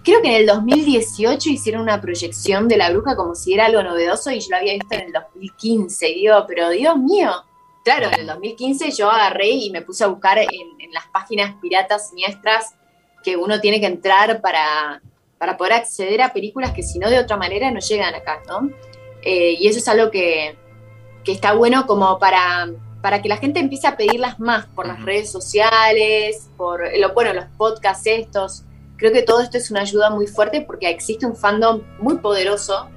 [0.05, 3.83] Creo que en el 2018 hicieron una proyección de la bruja como si era algo
[3.83, 6.09] novedoso y yo lo había visto en el 2015.
[6.09, 7.31] Y digo, pero Dios mío,
[7.85, 10.49] Claro, en el 2015 yo agarré y me puse a buscar en,
[10.92, 12.75] las páginas piratas siniestras
[13.25, 15.01] que uno tiene que entrar para,
[15.43, 18.71] para, poder acceder a películas que si no de otra manera no llegan acá, ¿no?
[19.23, 20.57] Eh, y eso es algo que,
[21.25, 25.03] que está bueno como para, para que la gente empiece a pedirlas más por las
[25.03, 28.63] redes sociales, por lo, bueno, los podcasts estos.
[28.97, 32.89] Creo que todo esto es una ayuda muy fuerte porque existe un fandom muy poderoso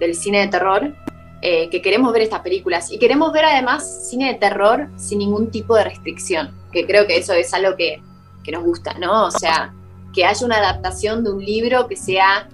[0.00, 0.92] del cine de terror
[1.40, 5.52] eh, que queremos ver estas películas y queremos ver además cine de terror sin ningún
[5.52, 8.02] tipo de restricción, que creo que eso es algo que,
[8.42, 9.26] que nos gusta, ¿no?
[9.26, 9.72] O sea,
[10.12, 12.48] que haya una adaptación de un libro que sea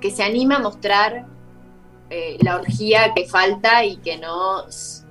[0.00, 1.26] que se anime a mostrar
[2.10, 4.64] eh, la orgía que falta y que no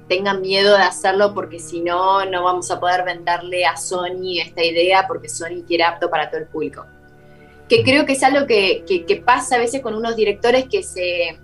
[0.07, 4.63] tengan miedo de hacerlo porque si no, no vamos a poder venderle a Sony esta
[4.63, 6.85] idea porque Sony quiere apto para todo el público.
[7.67, 11.37] Que creo que es algo que, pasa a veces con unos directores que se,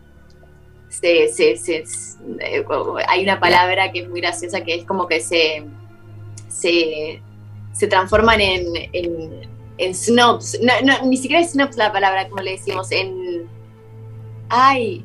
[1.02, 2.65] eh,
[3.08, 5.65] hay una palabra que es muy graciosa que es como que se,
[6.47, 7.21] se,
[7.89, 9.53] transforman en,
[9.91, 10.60] snobs.
[11.04, 13.48] ni siquiera es snobs la palabra, como le decimos, en...
[14.50, 15.04] Ay,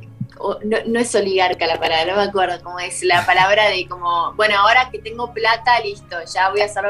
[0.86, 4.56] no, es oligarca la palabra, no me acuerdo cómo es la palabra de como, bueno,
[4.58, 6.84] ahora que tengo plata, listo, ya voy a hacer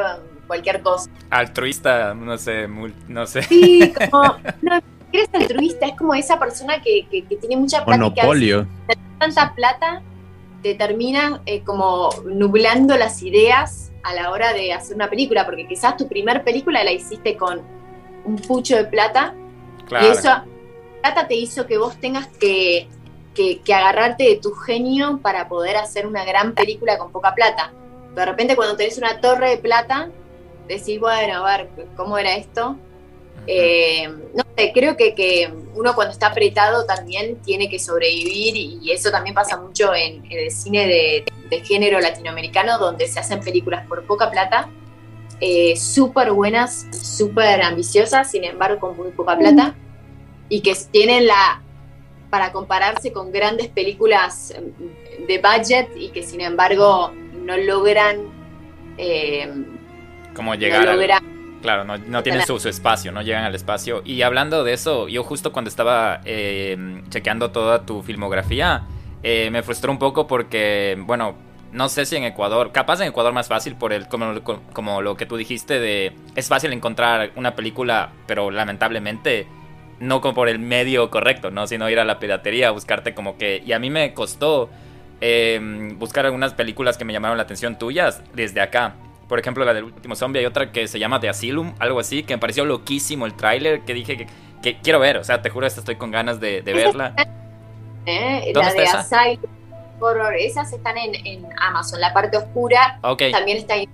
[0.47, 1.11] cualquier cosa.
[1.31, 2.69] Altruista, no sé,
[3.09, 3.43] no sé.
[3.43, 4.37] Sí, como,
[5.13, 7.07] eres altruista, es como esa persona que,
[7.41, 7.99] tiene mucha plata.
[7.99, 8.67] Monopolio.
[9.19, 10.03] tanta plata,
[10.63, 15.67] te termina eh, como nublando las ideas a la hora de hacer una película, porque
[15.67, 17.78] quizás tu primer película la hiciste con
[18.25, 19.35] un pucho de plata,
[19.91, 20.29] y eso,
[21.01, 22.89] plata te hizo que vos tengas que,
[23.35, 27.73] que, agarrarte de tu genio para poder hacer una gran película con poca plata.
[28.15, 30.11] De repente cuando tenés una torre de plata,
[30.67, 32.77] decís, bueno, a ver, ¿cómo era esto?
[33.47, 39.11] Eh, no sé, creo que, uno cuando está apretado también tiene que sobrevivir y eso
[39.11, 41.25] también pasa mucho en, el cine de,
[41.65, 44.69] género latinoamericano, donde se hacen películas por poca plata,
[45.41, 49.75] eh, súper buenas, súper ambiciosas, sin embargo con muy poca plata,
[50.49, 51.63] y que tienen la,
[52.31, 54.55] para compararse con grandes películas
[55.27, 57.13] de budget y que sin embargo
[57.45, 58.19] no logran...
[58.97, 59.51] Eh,
[60.35, 61.23] como llegar
[61.61, 64.03] Claro, no, no tienen su, espacio, no llegan al espacio.
[64.05, 68.87] Y hablando de eso, yo justo cuando estaba eh, chequeando toda tu filmografía,
[69.23, 71.35] eh, me frustró un poco porque, bueno,
[71.73, 74.41] no sé si en Ecuador, capaz en Ecuador más fácil por el, como,
[74.73, 79.47] como lo que tú dijiste de, es fácil encontrar una película, pero lamentablemente
[80.01, 81.67] no como por el medio correcto, ¿no?
[81.67, 84.71] Sino ir a la piratería, buscarte como que, y a mí me costó
[85.21, 85.61] eh,
[85.97, 88.95] buscar algunas películas que me llamaron la atención tuyas desde acá.
[89.29, 90.41] Por ejemplo, la del último zombie.
[90.41, 93.83] Hay otra que se llama The Asylum, algo así, que me pareció loquísimo el tráiler,
[93.83, 94.27] que dije
[94.63, 95.19] que, quiero ver.
[95.19, 97.15] O sea, te juro, esta estoy con ganas de, verla.
[98.07, 98.53] ¿Eh?
[98.55, 99.58] La de Asylum
[100.01, 102.01] Horror, esas están en, Amazon.
[102.01, 102.99] La parte oscura
[103.33, 103.89] también está en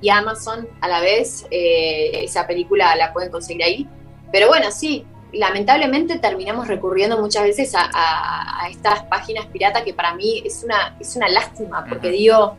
[0.00, 1.46] y Amazon a la vez.
[1.50, 3.88] Eh, esa película la pueden conseguir ahí.
[4.30, 10.42] Pero bueno, sí, lamentablemente terminamos recurriendo muchas veces a, estas páginas piratas que para mí
[10.44, 12.56] es una, es una lástima, porque digo,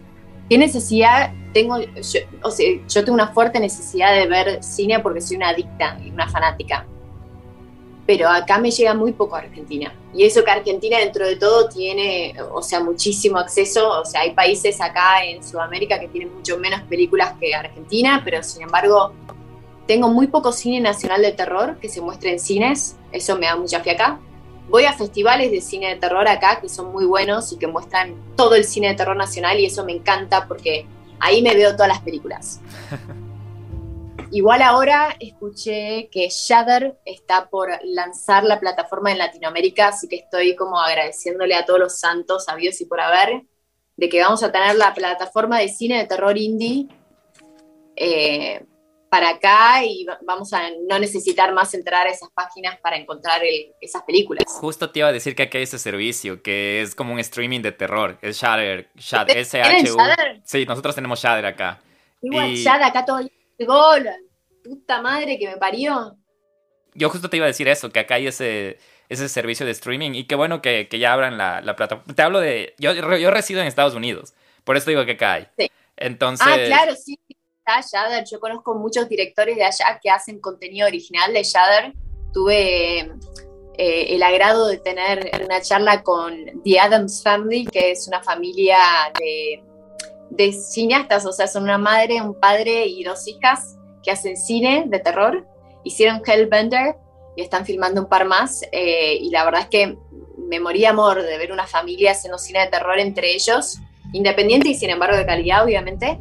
[0.49, 5.21] ¿qué necesidad tengo, yo, o sea, yo tengo una fuerte necesidad de ver cine porque
[5.21, 6.86] soy una adicta y una fanática.
[8.06, 9.94] Pero acá me llega muy poco a Argentina.
[10.13, 14.02] Y eso que Argentina dentro de todo tiene, o sea, muchísimo acceso.
[14.02, 18.44] O sea, hay países acá en Sudamérica que tienen mucho menos películas que Argentina, pero
[18.44, 19.13] sin embargo
[19.88, 23.56] tengo muy poco cine nacional de terror que se muestre en cines, eso me da
[23.56, 24.20] mucha fiaca.
[24.70, 28.15] Voy a festivales de cine de terror acá que son muy buenos y que muestran
[28.36, 30.88] todo el cine de terror nacional y eso me encanta porque
[31.20, 32.62] ahí me veo todas las películas.
[34.31, 40.55] Igual ahora escuché que Shudder está por lanzar la plataforma en Latinoamérica, así que estoy
[40.55, 43.43] como agradeciéndole a todos los santos, sabios y por haber,
[43.95, 46.88] de que vamos a tener la plataforma de cine de terror indie
[47.95, 48.65] eh,
[49.09, 53.41] para acá y vamos a no necesitar más entrar a esas páginas para encontrar
[53.79, 54.43] esas películas.
[54.47, 57.61] Justo te iba a decir que aquí hay ese servicio que es como un streaming
[57.61, 59.97] de terror, es Shudder, Shudder, S-H-U.
[60.43, 61.79] Sí, nosotros tenemos Shudder acá.
[62.21, 62.55] Igual, y...
[62.55, 63.19] Shudder acá todo
[63.60, 64.08] gol,
[64.63, 66.18] puta madre que me parió.
[66.94, 70.12] Yo justo te iba a decir eso, que acá hay ese, ese servicio de streaming
[70.13, 72.13] y qué bueno que, ya abran la, plataforma.
[72.13, 75.48] Te hablo de, yo, yo resido en Estados Unidos, por eso digo que acá hay.
[75.58, 75.72] Sí.
[75.98, 76.48] Entonces...
[76.50, 77.18] Ah, claro, sí,
[77.65, 78.24] Shudder.
[78.30, 81.94] Yo conozco muchos directores de allá que hacen contenido original de Shudder.
[82.34, 83.00] Tuve
[83.78, 88.78] eh, el agrado de tener una charla con The Adams Family, que es una familia
[89.20, 89.63] de,
[90.29, 94.85] de cineastas, o sea, son una madre, un padre y dos hijas que hacen cine
[94.88, 95.45] de terror.
[95.83, 96.95] Hicieron Hellbender
[97.35, 98.63] y están filmando un par más.
[98.71, 99.97] Eh, y la verdad es que
[100.38, 103.79] me moría amor de ver una familia haciendo cine de terror entre ellos,
[104.13, 106.19] independiente y sin embargo de calidad, obviamente.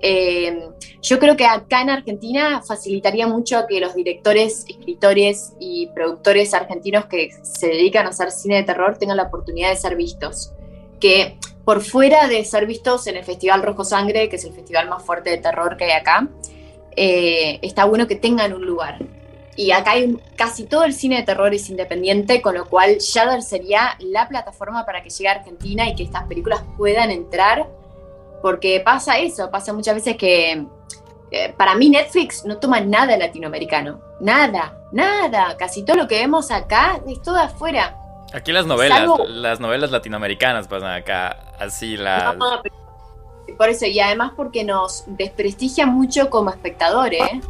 [0.00, 0.68] Eh,
[1.02, 7.06] yo creo que acá en Argentina facilitaría mucho que los directores, escritores y productores argentinos
[7.06, 10.52] que se dedican a hacer cine de terror tengan la oportunidad de ser vistos.
[11.00, 14.88] Que por fuera de ser vistos en el Festival Rojo Sangre, que es el festival
[14.88, 16.28] más fuerte de terror que hay acá,
[16.94, 19.04] eh, está bueno que tengan un lugar.
[19.56, 23.42] Y acá hay casi todo el cine de terror es independiente, con lo cual Shudder
[23.42, 27.66] sería la plataforma para que llegue a Argentina y que estas películas puedan entrar
[28.42, 30.64] porque pasa eso, pasa muchas veces que
[31.32, 36.52] eh, para mí Netflix no toma nada latinoamericano, nada, nada, casi todo lo que vemos
[36.52, 38.05] acá es todo afuera.
[38.36, 42.36] Aquí las novelas, las novelas latinoamericanas pasan acá, así las...
[43.56, 47.40] por eso, y además porque nos desprestigia mucho como espectadores, ¿eh?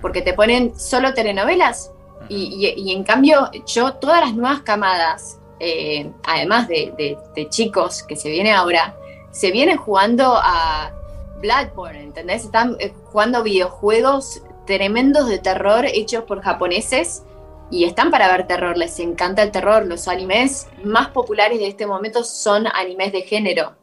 [0.00, 1.92] porque te ponen solo telenovelas,
[2.30, 8.30] y, en cambio yo todas las nuevas camadas, eh, además de, de chicos que se
[8.30, 8.96] viene ahora,
[9.32, 10.90] se vienen jugando a
[11.42, 12.44] Bloodborne, ¿entendés?
[12.44, 17.24] Están eh, jugando videojuegos tremendos de terror hechos por japoneses
[17.70, 19.86] y están para ver terror, les encanta el terror.
[19.86, 23.76] Los animes más populares de este momento son animes de género.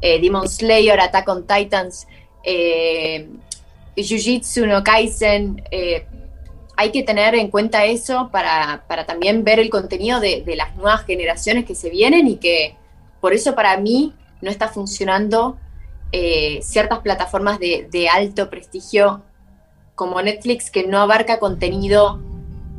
[0.00, 2.06] Eh, Demon Slayer, Attack on Titans,
[2.42, 3.28] eh,
[3.96, 5.62] Jujutsu no Kaisen.
[6.76, 11.04] hay que tener en cuenta eso para, también ver el contenido de, de las nuevas
[11.04, 12.76] generaciones que se vienen y que
[13.20, 15.58] por eso para mí no está funcionando
[16.12, 19.22] eh, ciertas plataformas de, alto prestigio
[19.94, 22.20] como Netflix que no abarca contenido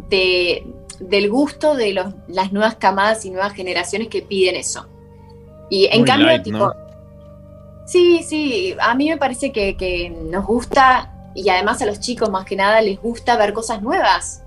[0.09, 0.65] de,
[0.99, 4.87] del gusto de los, las nuevas camadas y nuevas generaciones que piden eso.
[5.69, 6.73] Y en cambio, tipo,
[7.85, 12.45] sí, sí, a mí me parece que, nos gusta y además a los chicos más
[12.45, 14.43] que nada les gusta ver cosas nuevas.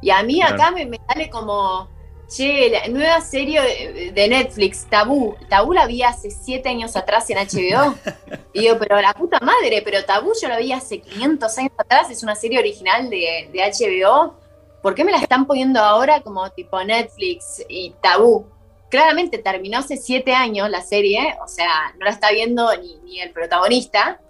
[0.00, 1.88] Y a mí acá me, me sale como,
[2.28, 5.34] Che, la nueva serie de Netflix, Tabú.
[5.48, 7.94] Tabú la vi hace siete años atrás en HBO.
[8.52, 12.10] Y digo, pero la puta madre, pero Tabú yo la vi hace 500 años atrás,
[12.10, 14.34] es una serie original de, de HBO.
[14.82, 18.46] ¿Por qué me la están poniendo ahora como tipo Netflix y Tabú?
[18.90, 22.70] Claramente terminó hace siete años la serie, o sea, no la está viendo
[23.04, 24.20] ni, el protagonista.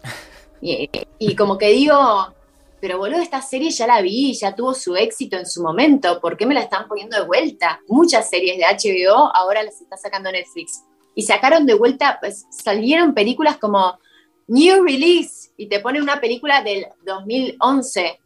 [0.61, 2.35] Y, y como que digo,
[2.81, 6.37] pero boludo, esta serie ya la vi, ya tuvo su éxito en su momento, ¿por
[6.37, 7.81] qué me la están poniendo de vuelta?
[7.89, 10.85] Muchas series de HBO ahora las está sacando Netflix.
[11.15, 13.99] Y sacaron de vuelta, pues salieron películas como
[14.47, 18.21] New Release y te pone una película del 2011.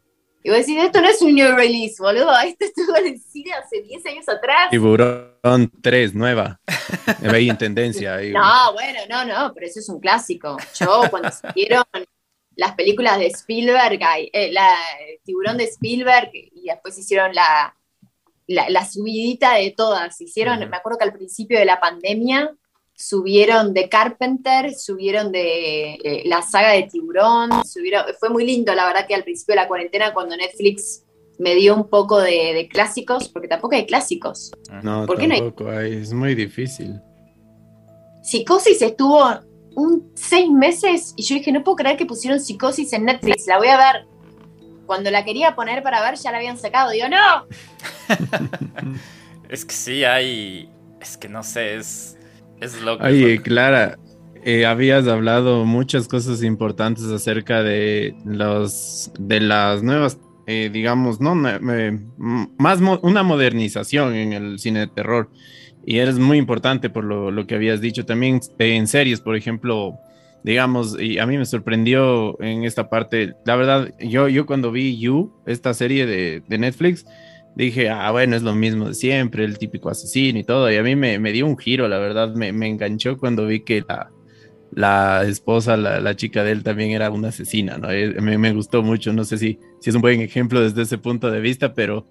[0.45, 3.53] Y vos decís, esto no es un New Release, boludo, esto estuvo en el cine
[3.53, 4.69] hace 10 años atrás.
[4.69, 6.59] Tiburón 3, nueva.
[7.21, 8.15] Me veía en tendencia.
[8.17, 8.31] Ahí.
[8.31, 10.57] No, bueno, no, no, pero eso es un clásico.
[10.77, 11.83] Yo cuando salieron
[12.55, 13.99] las películas de Spielberg,
[14.33, 14.75] eh, la
[15.23, 17.75] Tiburón de Spielberg, y después hicieron la,
[18.47, 20.19] la, subidita de todas.
[20.19, 22.53] Hicieron, me acuerdo que al principio de la pandemia
[22.95, 28.85] subieron de Carpenter, subieron de eh, la saga de Tiburón, subieron, fue muy lindo, la
[28.85, 31.03] verdad que al principio de la cuarentena cuando Netflix
[31.39, 34.51] me dio un poco de, clásicos, porque tampoco hay clásicos.
[34.83, 35.93] No, tampoco hay?
[35.93, 37.01] es muy difícil.
[38.21, 39.21] Psicosis estuvo
[39.75, 43.57] un seis meses y yo dije, no puedo creer que pusieron Psicosis en Netflix, la
[43.57, 44.07] voy a ver.
[44.85, 47.47] Cuando la quería poner para ver ya la habían sacado, digo, no.
[49.49, 50.69] es que sí, hay,
[51.01, 52.17] es que no sé, es,
[52.63, 52.77] es.
[53.01, 53.97] Oye, Clara,
[54.43, 61.35] eh, habías hablado muchas cosas importantes acerca de los de las nuevas eh, digamos, no,
[61.35, 65.29] más una modernización en el cine de terror.
[65.85, 69.97] Y eres muy importante por lo, lo que habías dicho también en series, por ejemplo,
[70.43, 74.97] digamos, y a mí me sorprendió en esta parte, la verdad, yo, yo cuando vi
[74.97, 77.05] You, esta serie de, de Netflix,
[77.55, 80.83] dije, ah, bueno, es lo mismo de siempre, el típico asesino y todo, y a
[80.83, 84.11] mí me, me dio un giro, la verdad, me, me enganchó cuando vi que la,
[84.71, 87.91] la esposa, la, la, chica de él también era una asesina, ¿no?
[87.91, 90.97] Eh, me, me, gustó mucho, no sé si, si es un buen ejemplo desde ese
[90.97, 92.07] punto de vista, pero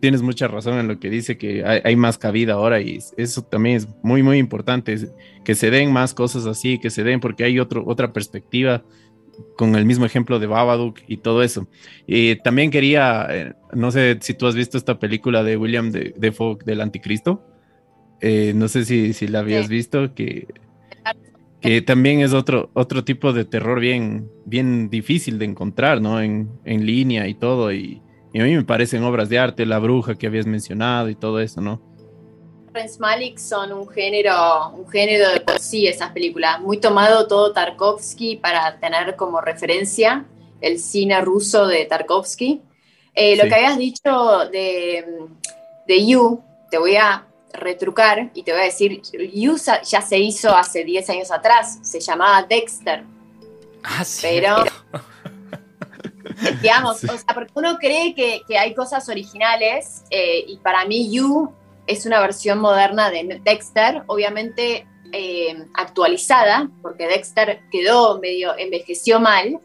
[0.00, 3.42] tienes mucha razón en lo que dice, que hay, hay, más cabida ahora y eso
[3.42, 4.96] también es muy, muy importante,
[5.44, 8.82] que se den más cosas así, que se den porque hay otro, otra perspectiva
[9.56, 11.68] con el mismo ejemplo de Babadook y todo eso.
[12.06, 16.14] Y también quería, eh, no sé si tú has visto esta película de William de,
[16.16, 17.46] Defoe del Anticristo,
[18.20, 20.46] eh, no sé si, si la habías visto, que
[21.60, 26.20] que también es otro, otro tipo de terror bien, bien difícil de encontrar, ¿no?
[26.20, 27.72] En, en línea y todo.
[27.72, 28.00] Y,
[28.32, 31.40] y, a mí me parecen obras de arte, La Bruja que habías mencionado y todo
[31.40, 31.82] eso, ¿no?
[32.72, 37.52] Prince Malik son un género, un género de por sí esas películas, muy tomado todo
[37.52, 40.24] Tarkovsky para tener como referencia
[40.60, 42.62] el cine ruso de Tarkovsky.
[43.14, 45.26] Eh, lo que habías dicho de,
[45.86, 49.02] de You, te voy a retrucar y te voy a decir,
[49.50, 53.02] Usa ya se hizo hace 10 años atrás, se llamaba Dexter.
[53.82, 54.20] Ah, sí.
[54.22, 54.64] Pero,
[56.62, 61.10] digamos, o sea, porque uno cree que, que hay cosas originales eh, y para mí
[61.10, 61.52] You
[61.86, 69.60] es una versión moderna de Dexter, obviamente eh, actualizada, porque Dexter quedó medio, envejeció mal,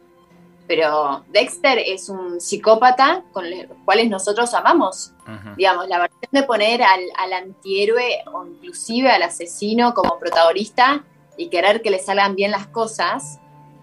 [0.68, 5.12] pero Dexter es un psicópata con los cuales nosotros amamos.
[5.56, 11.04] Digamos, la versión de poner al, antihéroe o inclusive al asesino como protagonista
[11.38, 13.40] y querer que le salgan bien las cosas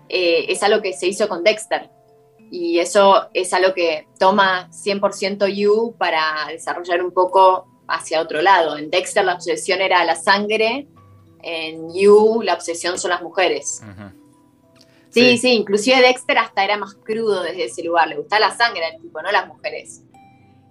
[0.09, 1.91] eh, es algo que se hizo con Dexter.
[2.51, 8.77] Y eso es algo que toma 100% You para desarrollar un poco hacia otro lado.
[8.77, 10.87] En Dexter la obsesión era la sangre,
[11.43, 13.83] en You la obsesión son las mujeres.
[15.11, 18.87] Sí, sí, inclusive Dexter hasta era más crudo desde ese lugar, le gustaba la sangre
[18.87, 20.03] al tipo, no las mujeres.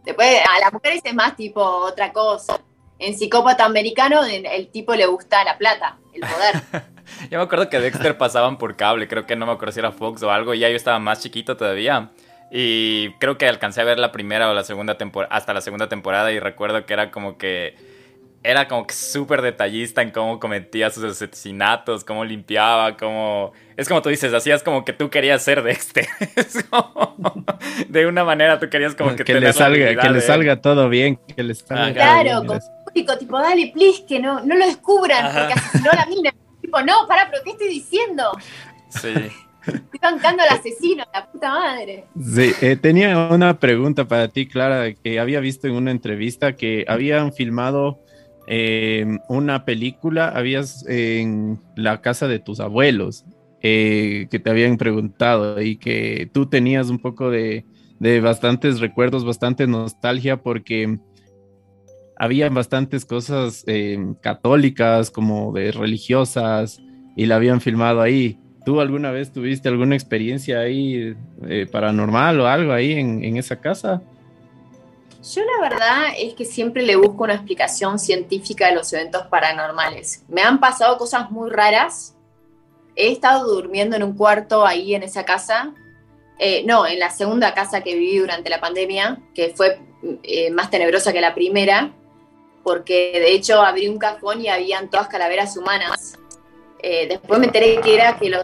[0.04, 2.60] Después a las mujeres es más tipo otra cosa.
[2.98, 6.84] En psicópata americano el tipo le gusta la plata, el poder.
[7.30, 9.92] yo me acuerdo que Dexter pasaban por cable, creo que no me acuerdo si era
[9.92, 12.12] Fox o algo, y ya yo estaba más chiquito todavía.
[12.52, 15.88] Y creo que alcancé a ver la primera o la segunda temporada, hasta la segunda
[15.88, 17.76] temporada, y recuerdo que era como que
[18.44, 23.54] era como que súper detallista en cómo cometía sus asesinatos, cómo limpiaba, cómo...
[23.78, 26.08] Es como tú dices, hacías como que tú querías ser Dexter.
[27.88, 31.20] De una manera tú querías como que, que le salga, que le salga todo bien,
[31.36, 35.54] que le salga Claro, como público, tipo, dale, please, que no, no lo descubran, porque
[35.54, 36.34] asesinó la mina.
[36.62, 38.32] tipo, no, pará, pero ¿qué estoy diciendo?
[38.90, 39.14] Sí.
[39.66, 42.06] Estoy bancando al asesino, la puta madre.
[42.20, 46.86] Sí, eh, tenía una pregunta para ti, Clara, que había visto en una entrevista que
[46.88, 48.00] habían filmado
[48.48, 53.26] eh, una película, habías en la casa de tus abuelos,
[53.62, 57.66] eh, que te habían preguntado y que tú tenías un poco de,
[58.22, 60.98] bastantes recuerdos, bastante nostalgia porque
[62.18, 63.64] había bastantes cosas
[64.22, 66.82] católicas como de religiosas
[67.16, 68.40] y la habían filmado ahí.
[68.66, 71.16] ¿Tú alguna vez tuviste alguna experiencia ahí
[71.72, 74.02] paranormal o algo ahí en, en esa casa?
[75.24, 80.24] Yo la verdad es que siempre le busco una explicación científica de los eventos paranormales.
[80.28, 82.16] Me han pasado cosas muy raras.
[82.96, 85.74] He estado durmiendo en un cuarto ahí en esa casa.
[86.40, 89.80] Eh, no, en la segunda casa que viví durante la pandemia, que fue
[90.24, 91.92] eh, más tenebrosa que la primera,
[92.64, 96.18] porque de hecho abrí un cajón y habían todas calaveras humanas.
[96.82, 98.44] Eh, después me enteré que era que los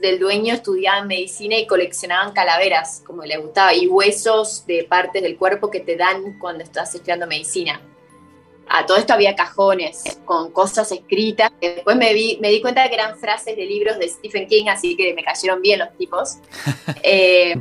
[0.00, 5.36] del dueño estudiaban medicina y coleccionaban calaveras, como le gustaba, y huesos de partes del
[5.36, 7.80] cuerpo que te dan cuando estás estudiando medicina.
[8.68, 11.50] A todo esto había cajones con cosas escritas.
[11.60, 14.96] Después me, vi, me di cuenta que eran frases de libros de Stephen King, así
[14.96, 16.38] que me cayeron bien los tipos.
[17.04, 17.54] Eh,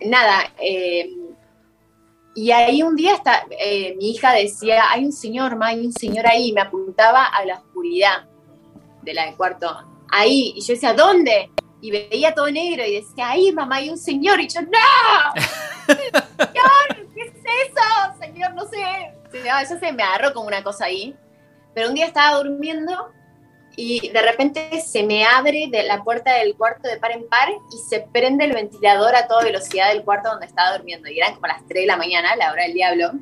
[0.00, 1.10] nada, eh,
[2.34, 5.92] y ahí un día está, eh, mi hija decía, hay un señor, ma, hay un
[5.92, 8.26] señor ahí, y me apuntaba a la oscuridad
[9.02, 9.76] de la del cuarto
[10.10, 10.54] ahí.
[10.56, 11.50] Y yo decía, ¿dónde?
[11.80, 14.40] Y veía todo negro y decía, ahí mamá hay un señor.
[14.40, 15.42] Y yo, ¡no!
[15.88, 18.20] Señor, ¿qué es eso?
[18.20, 19.14] Señor, no sé.
[19.62, 21.14] Eso se me agarró como una cosa ahí.
[21.74, 23.12] Pero un día estaba durmiendo
[23.76, 27.48] y de repente se me abre de la puerta del cuarto de par en par
[27.72, 31.08] y se prende el ventilador a toda velocidad del cuarto donde estaba durmiendo.
[31.08, 33.12] Y eran como las 3 de la mañana, la hora del diablo.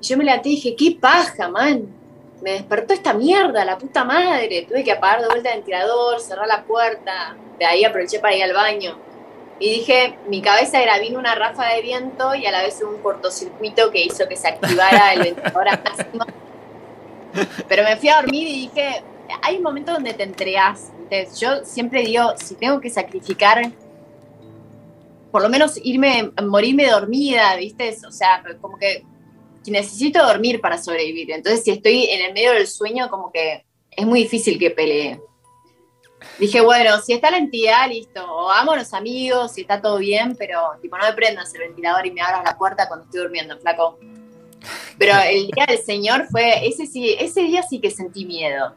[0.00, 2.05] Y yo me levanté y dije, qué paja, man
[2.46, 4.64] me despertó esta mierda, la puta madre.
[4.68, 7.36] Tuve que apagar de vuelta el ventilador, cerrar la puerta.
[7.58, 8.96] De ahí aproveché para ir al baño.
[9.58, 12.98] y dije, mi cabeza era, vino una rafa de viento y a la vez un
[12.98, 16.24] cortocircuito que hizo que se activara el ventilador máximo.
[17.68, 19.02] Pero me fui a dormir y dije,
[19.42, 20.92] hay un momento donde te entregas.
[21.40, 23.72] Yo siempre digo, si tengo que sacrificar,
[25.32, 27.96] por lo menos irme, morirme dormida, ¿viste?
[28.06, 29.02] O sea, como que
[29.70, 31.30] necesito dormir para sobrevivir.
[31.32, 35.20] Entonces, si estoy en el medio del sueño, como que es muy difícil que pelee.
[36.38, 40.60] Dije, bueno, si está la entidad, listo, o vámonos amigos, si está todo bien, pero
[40.82, 43.98] tipo, no me prendas el ventilador y me abras la puerta cuando estoy durmiendo, flaco.
[44.98, 48.74] Pero el día del Señor fue, ese sí, ese día sí que sentí miedo.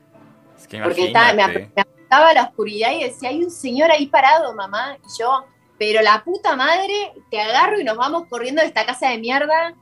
[0.84, 5.20] porque estaba, me, me la oscuridad y decía, hay un señor ahí parado, mamá, y
[5.22, 5.46] yo,
[5.78, 9.76] pero la puta madre, te agarro y nos vamos corriendo de esta casa de mierda,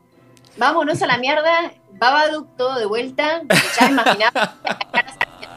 [0.58, 3.42] vámonos a la mierda, Babadook todo de vuelta,
[3.80, 4.56] ya imaginaba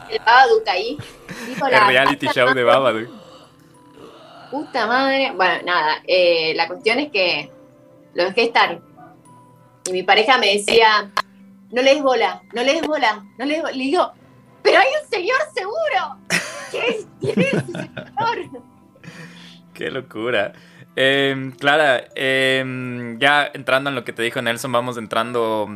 [0.09, 0.97] el Babadook ahí.
[1.47, 3.09] el reality show de Babadook.
[4.49, 7.51] Puta madre, bueno, nada, eh, la cuestión es que
[8.13, 8.81] lo dejé estar.
[9.85, 11.09] Y mi pareja me decía,
[11.71, 13.75] no le des bola, no le des bola, no le des bola.
[13.75, 14.11] Le digo,
[14.61, 16.17] pero hay un señor seguro.
[16.71, 17.07] ¿Qué es?
[17.21, 18.61] ese señor?
[19.73, 20.53] Qué locura.
[20.95, 25.67] Eh, Clara, em, ya entrando en lo que te dijo Nelson, vamos entrando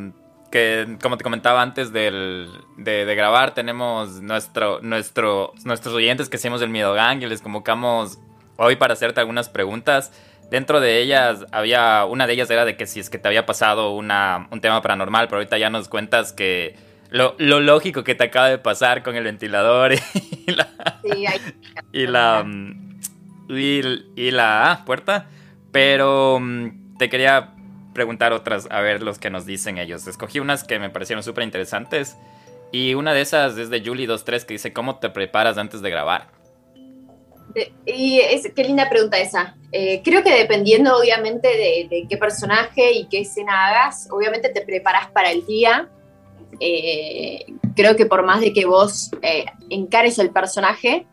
[0.51, 6.61] que como te comentaba antes del, de, grabar, tenemos nuestro, nuestro, nuestros oyentes que hacemos
[6.61, 8.20] el Miedo Gang y les convocamos
[8.57, 10.13] hoy para hacerte algunas preguntas.
[10.49, 13.45] Dentro de ellas había, una de ellas era de que si es que te había
[13.45, 16.76] pasado una, un tema paranormal, pero ahorita ya nos cuentas que
[17.09, 19.93] lo, lo lógico que te acaba de pasar con el ventilador
[20.47, 20.70] y la,
[21.91, 22.45] y la,
[23.49, 25.27] y, la ah, puerta.
[25.71, 27.53] Pero mm, te quería
[27.93, 30.05] preguntar otras, a ver los que nos dicen ellos.
[30.07, 32.17] Escogí unas que me parecieron súper interesantes.
[32.71, 36.27] Y una de esas es de Julie23 que dice, ¿cómo te preparas antes de grabar?
[37.85, 39.55] Y es, qué linda pregunta esa.
[39.71, 45.09] Eh, creo que dependiendo obviamente de, qué personaje y qué escena hagas, obviamente te preparas
[45.11, 45.89] para el día.
[46.59, 51.07] Eh, creo que por más de que vos eh, encares el personaje,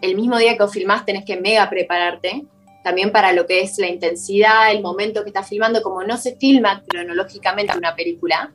[0.00, 2.44] el mismo día que filmás tenés que mega prepararte
[2.82, 6.36] también para lo que es la intensidad, el momento que estás filmando, como no se
[6.36, 8.52] filma cronológicamente una película,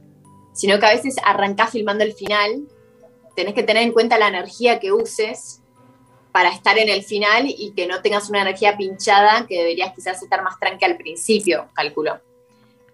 [0.53, 2.63] sino que a veces arrancás filmando el final,
[3.35, 5.61] tenés que tener en cuenta la energía que uses
[6.31, 10.21] para estar en el final y que no tengas una energía pinchada que deberías quizás
[10.21, 12.19] estar más tranqui al principio, calculo.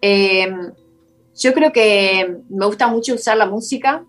[0.01, 0.53] Eh,
[1.35, 4.05] yo creo que me gusta mucho usar la música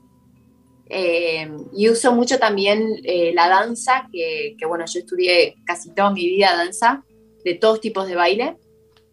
[0.95, 6.11] eh, y uso mucho también eh, la danza, que, que, bueno, yo estudié casi toda
[6.11, 7.03] mi vida danza,
[7.43, 8.59] de todos tipos de baile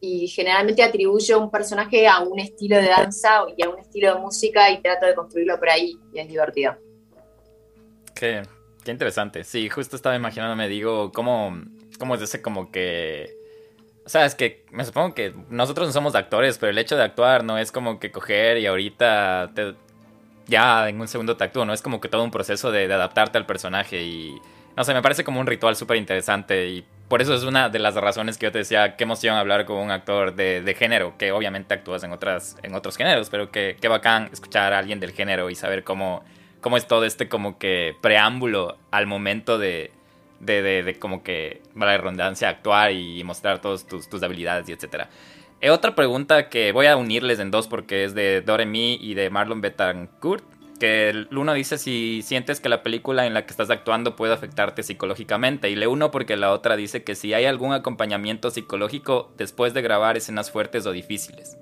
[0.02, 4.20] y generalmente atribuyo un personaje a un estilo de danza y a un estilo de
[4.20, 6.76] música y trato de construirlo por ahí y es divertido.
[8.14, 8.44] Qué,
[8.84, 9.46] qué interesante.
[9.46, 11.62] Sí, justo estaba imaginándome, digo, cómo,
[11.98, 13.38] cómo es ese como que...
[14.06, 17.04] O sea, es que me supongo que nosotros no somos actores, pero el hecho de
[17.04, 19.54] actuar no es como que coger y ahorita
[20.50, 22.94] ya en un segundo te actúo, no es como que todo un proceso de, de
[22.94, 24.42] adaptarte al personaje y
[24.76, 27.80] no sé, me parece como un ritual súper interesante y por eso es una de
[27.80, 31.32] las razones que yo te decía, qué emoción hablar con un actor de, género, que
[31.32, 35.12] obviamente actúas en, otras, en otros géneros, pero que, qué bacán escuchar a alguien del
[35.12, 36.24] género y saber cómo,
[36.62, 39.92] cómo es todo este como que preámbulo al momento de,
[40.40, 45.10] de, de, como que, la redundancia, actuar y mostrar todas tus, tus habilidades y etcétera.
[45.62, 49.30] Eh, otra pregunta que voy a unirles en dos porque es de Doremi y de
[49.30, 50.44] Marlon Betancourt
[50.80, 54.34] que el uno dice si sientes que la película en la que estás actuando puede
[54.34, 59.32] afectarte psicológicamente y le uno porque la otra dice que si hay algún acompañamiento psicológico
[59.38, 61.58] después de grabar escenas fuertes o difíciles.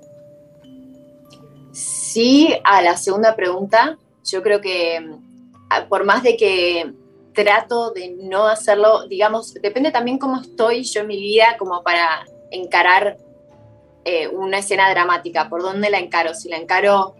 [1.72, 6.92] Sí, a la segunda pregunta, yo creo que mm, por más de que
[7.34, 12.24] trato de no hacerlo, digamos, depende también cómo estoy yo en mi vida como para
[12.50, 13.16] encarar
[14.10, 17.14] eh, una escena dramática, por dónde la encaro, si la encaro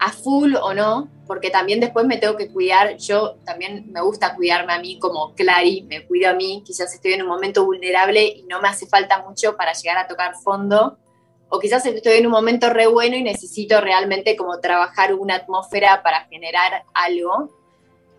[0.00, 4.34] a full o no, porque también después me tengo que cuidar, yo también me gusta
[4.34, 8.24] cuidarme a mí como Clary, me cuido a mí, quizás estoy en un momento vulnerable
[8.24, 10.98] y no me hace falta mucho para llegar a tocar fondo,
[11.50, 16.02] o quizás estoy en un momento re bueno y necesito realmente como trabajar una atmósfera
[16.02, 17.48] para generar algo,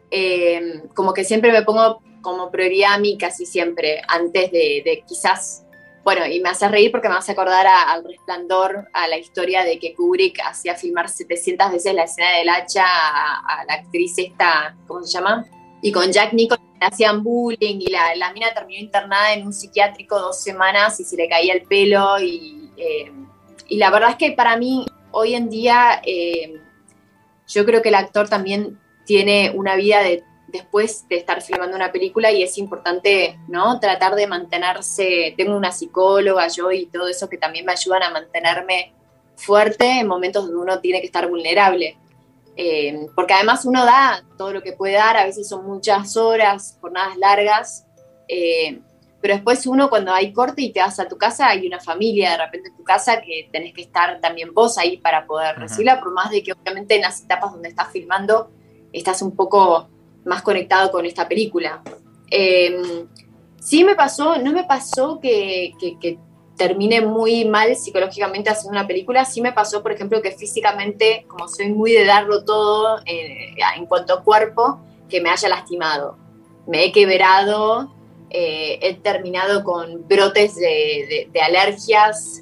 [0.10, 5.04] eh, como que siempre me pongo como prioridad a mí casi siempre, antes de, de
[5.06, 5.65] quizás
[6.06, 9.80] bueno, y me hace reír porque me hace acordar al resplandor, a la historia de
[9.80, 15.02] que Kubrick hacía filmar 700 veces la escena del hacha a, la actriz esta, ¿cómo
[15.02, 15.48] se llama?
[15.82, 20.20] Y con Jack Nicholson hacían bullying y la, la, mina terminó internada en un psiquiátrico
[20.20, 22.20] dos semanas y se le caía el pelo.
[22.20, 23.12] Y, eh,
[23.68, 26.62] y la verdad es que para mí, hoy en día, eh,
[27.48, 30.24] yo creo que el actor también tiene una vida de
[30.56, 33.80] después de estar filmando una película y es importante, ¿no?
[33.80, 38.10] Tratar de mantenerse, tengo una psicóloga yo y todo eso que también me ayudan a
[38.10, 38.94] mantenerme
[39.36, 41.98] fuerte en momentos donde uno tiene que estar vulnerable.
[42.58, 46.78] Eh, porque además uno da todo lo que puede dar, a veces son muchas horas,
[46.80, 47.86] jornadas largas,
[48.28, 48.80] eh,
[49.22, 52.32] pero después uno cuando hay corte y te vas a tu casa, hay una familia
[52.32, 56.00] de repente en tu casa que tenés que estar también vos ahí para poder recibirla,
[56.00, 58.52] por más de que obviamente en las etapas donde estás filmando
[58.94, 59.90] estás un poco
[60.26, 61.82] más conectado con esta película.
[62.30, 63.06] Eh,
[63.60, 66.20] sí me pasó, no me pasó que, que,
[66.58, 71.50] termine muy mal psicológicamente haciendo una película, sí me pasó, por ejemplo, que físicamente, como
[71.50, 76.18] soy muy de darlo todo eh, en cuanto a cuerpo, que me haya lastimado.
[76.66, 77.94] Me he quebrado,
[78.30, 82.40] eh, he terminado con brotes de, alergias,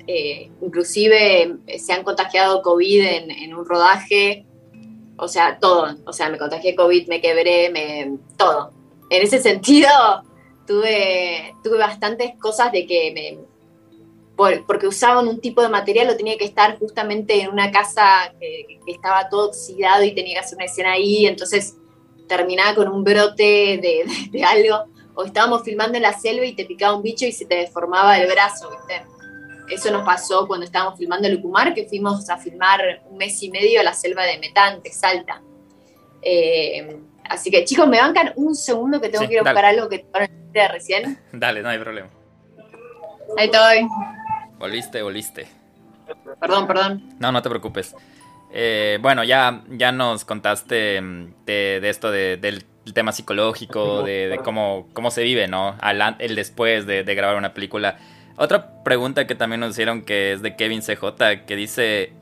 [0.61, 4.45] inclusive se han contagiado COVID en, en un rodaje,
[5.23, 5.95] o sea, todo.
[6.05, 8.71] O sea, me contagié COVID, me quebré, me, todo.
[9.09, 9.89] En ese sentido,
[10.67, 13.53] tuve, tuve bastantes cosas de que me,
[14.65, 18.79] porque usaban un tipo de material o tenía que estar justamente en una casa que,
[18.87, 21.77] estaba todo oxidado y tenía que hacer una escena ahí, entonces
[22.27, 26.65] terminaba con un brote de, de, algo, o estábamos filmando en la selva y te
[26.65, 29.05] picaba un bicho y se te deformaba el brazo, ¿viste?
[29.69, 33.79] Eso nos pasó cuando estábamos filmando Lucumar, que fuimos a filmar un mes y medio
[33.79, 35.41] a la selva de Metante, Salta.
[36.21, 36.99] Eh,
[37.29, 40.05] así que chicos, me bancan un segundo que tengo que ir a buscar algo que
[40.51, 41.19] te recién.
[41.31, 42.09] Dale, no hay problema.
[43.37, 43.87] Ahí estoy.
[44.59, 45.47] Volviste, volviste.
[46.39, 47.09] Perdón, perdón.
[47.19, 47.95] No, no te preocupes.
[48.51, 55.09] Eh, bueno, ya, ya nos contaste mm, de, esto del tema psicológico, de, cómo, cómo
[55.09, 55.75] se vive, ¿no?
[56.19, 57.97] el después de, de grabar una película.
[58.35, 62.13] Otra pregunta que también nos hicieron que es de Kevin CJ, que dice,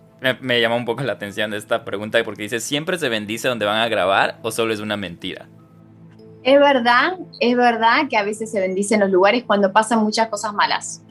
[0.41, 3.77] me, llama un poco la atención esta pregunta porque dice, ¿siempre se bendice donde van
[3.77, 5.47] a grabar o solo es una mentira?
[6.43, 10.27] Es verdad, es verdad que a veces se bendice en los lugares cuando pasan muchas
[10.27, 11.01] cosas malas.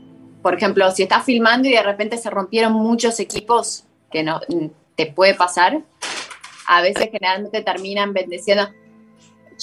[0.42, 4.40] Por ejemplo, si estás filmando y de repente se rompieron muchos equipos, que no
[4.96, 5.82] te puede pasar,
[6.66, 8.68] a veces generalmente terminan bendeciendo.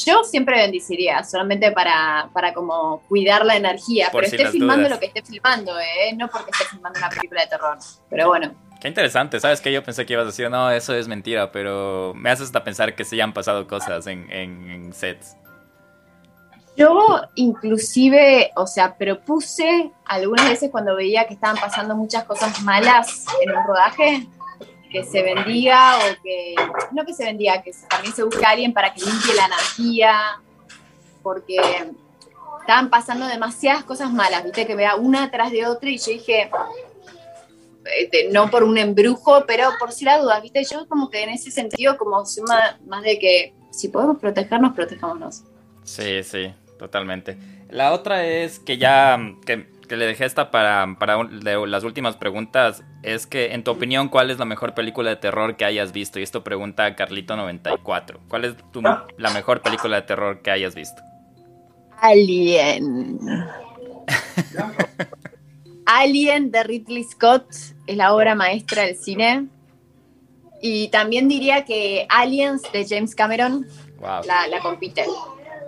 [0.05, 5.07] Yo siempre bendiciría, solamente para, para como cuidar la energía, pero esté filmando lo que
[5.07, 6.13] esté filmando, ¿eh?
[6.15, 7.77] no porque esté filmando una película de terror.
[8.09, 8.53] Pero bueno.
[8.79, 9.71] Qué interesante, ¿sabes qué?
[9.71, 12.95] Yo pensé que ibas a decir, no, eso es mentira, pero me hace hasta pensar
[12.95, 15.35] que sí han pasado cosas en, en sets.
[16.77, 23.25] Yo inclusive, o sea, propuse algunas veces cuando veía que estaban pasando muchas cosas malas
[23.41, 24.27] en un rodaje,
[24.89, 26.55] que se bendiga o que,
[26.91, 30.41] no que se bendiga, que también se busque a alguien para que limpie la energía,
[31.21, 31.57] porque
[32.61, 36.49] estaban pasando demasiadas cosas malas, viste, que vea una atrás de otra y yo dije,
[37.97, 41.29] este, no por un embrujo, pero por si la duda, viste, yo como que en
[41.29, 45.43] ese sentido, como más, más de que si podemos protegernos, protejámonos.
[45.83, 47.37] Sí, sí, totalmente.
[47.69, 49.17] La otra es que ya,
[49.87, 54.29] que le dejé esta para, para las últimas preguntas es que, en tu opinión, ¿cuál
[54.29, 56.19] es la mejor película de terror que hayas visto?
[56.19, 58.19] Y esto pregunta Carlito94.
[58.27, 58.55] ¿Cuál es
[59.17, 61.01] la mejor película de terror que hayas visto?
[61.99, 63.19] Alien.
[65.85, 67.47] Alien de Ridley Scott
[67.87, 69.47] es la obra maestra del cine.
[70.61, 73.67] Y también diría que Aliens de James Cameron
[74.01, 75.05] la, la compite.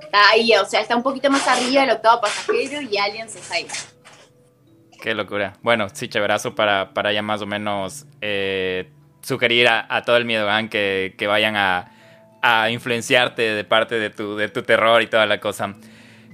[0.02, 3.52] Está ahí, o sea, está un poquito más arriba el octavo pasajero y Aliens es
[3.52, 3.68] ahí.
[5.02, 5.54] Qué locura.
[5.62, 8.90] Bueno, sí, chéverazo para, para ya más o menos eh,
[9.22, 11.92] sugerir a, todo el miedo que, que vayan a,
[12.42, 15.76] a, influenciarte de parte de tu, de tu terror y toda la cosa.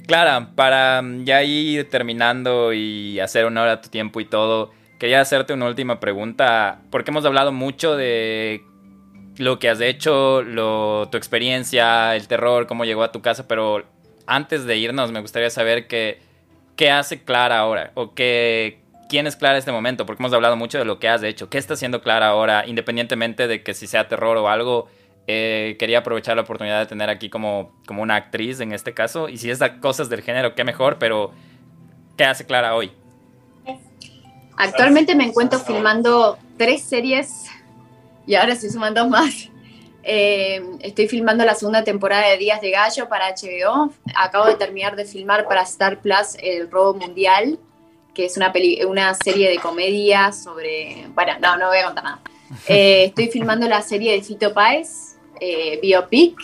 [0.07, 5.53] Clara, para ya ir terminando y hacer honor a tu tiempo y todo, quería hacerte
[5.53, 8.63] una última pregunta, porque hemos hablado mucho de
[9.37, 10.43] lo que has hecho,
[11.11, 13.83] tu experiencia, el terror, cómo llegó a tu casa, pero
[14.27, 16.19] antes de irnos me gustaría saber que
[16.75, 17.91] ¿qué hace Clara ahora?
[17.95, 20.05] ¿O qué, quién es Clara en este momento?
[20.05, 21.49] Porque hemos hablado mucho de lo que has hecho.
[21.49, 24.87] ¿Qué está haciendo Clara ahora, independientemente de que si sea terror o algo?
[25.27, 29.29] Eh, quería aprovechar la oportunidad de tener aquí como, como una actriz en este caso.
[29.29, 31.31] Y si es de cosas del género, qué mejor, pero
[32.17, 32.91] ¿qué hace Clara hoy?
[34.57, 37.47] Actualmente me encuentro filmando tres series
[38.25, 39.49] y ahora estoy sumando más.
[40.07, 43.91] Eh, estoy filmando la segunda temporada de Días de Gallo para HBO.
[44.15, 47.57] Acabo de terminar de filmar para Star Plus El Robo Mundial,
[48.13, 48.53] que es una,
[48.87, 51.07] una serie de comedia sobre...
[51.15, 52.21] Bueno, no, no voy a contar nada.
[52.67, 56.37] Eh, estoy filmando la serie de Fito Páez, eh, Biopic,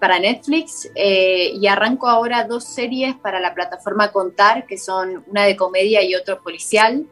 [0.00, 0.90] para Netflix.
[0.96, 6.16] y arranco ahora dos series para la plataforma Contar, que son una de comedia y
[6.16, 7.06] otro policial.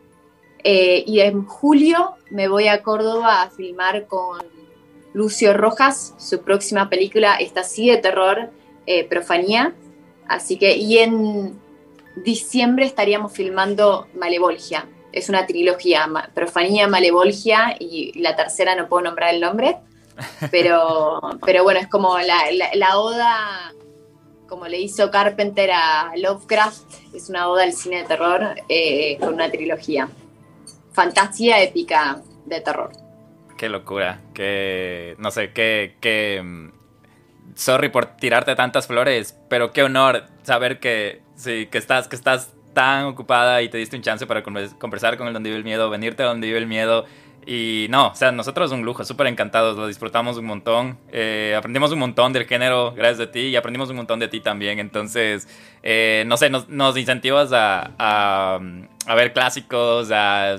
[0.65, 4.41] y en julio me voy a Córdoba a filmar con
[5.13, 8.51] Lucio Rojas, su próxima película está así de terror,
[8.87, 9.75] eh, Profanía.
[10.27, 11.59] Así que, y en
[12.25, 14.87] diciembre estaríamos filmando Malevolgia.
[15.13, 19.77] Es una trilogía, Profanía, Malevolgia y la tercera no puedo nombrar el nombre.
[20.51, 22.45] Pero, pero bueno, es como la,
[22.75, 23.73] la oda
[24.53, 29.33] como le hizo Carpenter a Lovecraft, es una oda al cine de terror eh, con
[29.33, 30.11] una trilogía.
[30.93, 32.93] Fantasía épica de terror.
[33.63, 36.71] Qué locura, que no sé, qué, qué mm,
[37.55, 42.57] sorry por tirarte tantas flores, pero qué honor saber que sí, que estás, que estás
[42.75, 45.89] tan ocupada y te diste un chance para conversar con el donde vive el miedo,
[45.91, 47.05] venirte a donde vive el miedo.
[47.47, 51.93] Y no, o sea, nosotros un lujo, súper encantados, lo disfrutamos un montón, eh, aprendimos
[51.93, 55.47] un montón del género gracias a ti y aprendimos un montón de ti también, entonces,
[55.85, 60.57] eh, no sé, nos, nos incentivas a, a, ver clásicos, a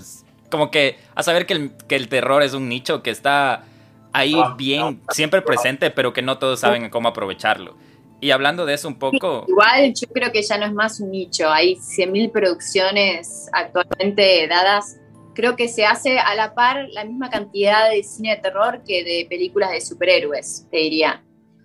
[0.54, 3.66] como que a saber que el, que el terror es un nicho que está
[4.12, 7.76] ahí ah, bien, siempre presente, pero que no todos saben cómo aprovecharlo.
[8.22, 9.46] Y hablando de eso un poco...
[9.48, 14.98] Igual yo creo que ya no es más un nicho, hay 100.000 producciones actualmente dadas
[15.34, 19.04] creo que se hace a la par la misma cantidad de cine de terror que
[19.04, 21.24] de películas de superhéroes, te diría.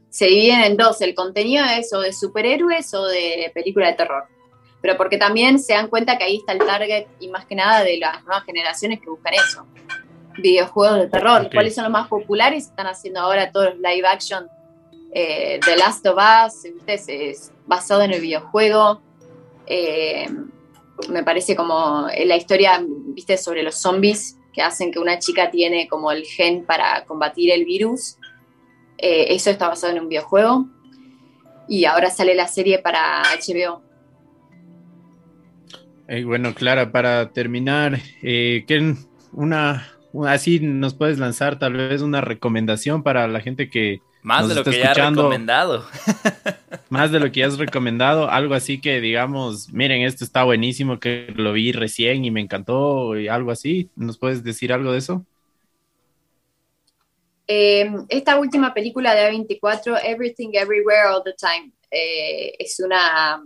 [0.09, 4.25] Se dividen en dos, el contenido es o de superhéroes o de película de terror.
[4.81, 7.83] Pero porque también se dan cuenta que ahí está el target y más que nada
[7.83, 9.67] de las nuevas generaciones que buscan eso.
[10.37, 11.51] Videojuegos de terror.
[11.53, 12.67] ¿Cuáles son los más populares?
[12.67, 14.49] Están haciendo ahora todos los live action.
[15.13, 19.01] Eh, The Last of Us, es basado en el videojuego.
[19.67, 20.29] Eh,
[21.09, 25.89] me parece como la historia, viste, sobre los zombies que hacen que una chica tiene
[25.89, 28.17] como el gen para combatir el virus.
[28.97, 30.67] Eh, eso está basado en un videojuego.
[31.69, 33.83] Y ahora sale la serie para HBO.
[36.09, 38.65] Eh, bueno, Clara, para terminar, eh,
[39.33, 39.93] una,
[40.27, 44.65] así nos puedes lanzar tal vez una recomendación para la gente que más de lo
[44.65, 45.87] que ya has recomendado.
[46.89, 50.99] más de lo que ya has recomendado, algo así que digamos, miren, esto está buenísimo,
[50.99, 53.91] que lo vi recién y me encantó, y algo así.
[53.95, 55.27] ¿Nos puedes decir algo de eso?
[57.47, 63.43] Em, esta última película de A24, Everything Everywhere All the Time, eh, es, una,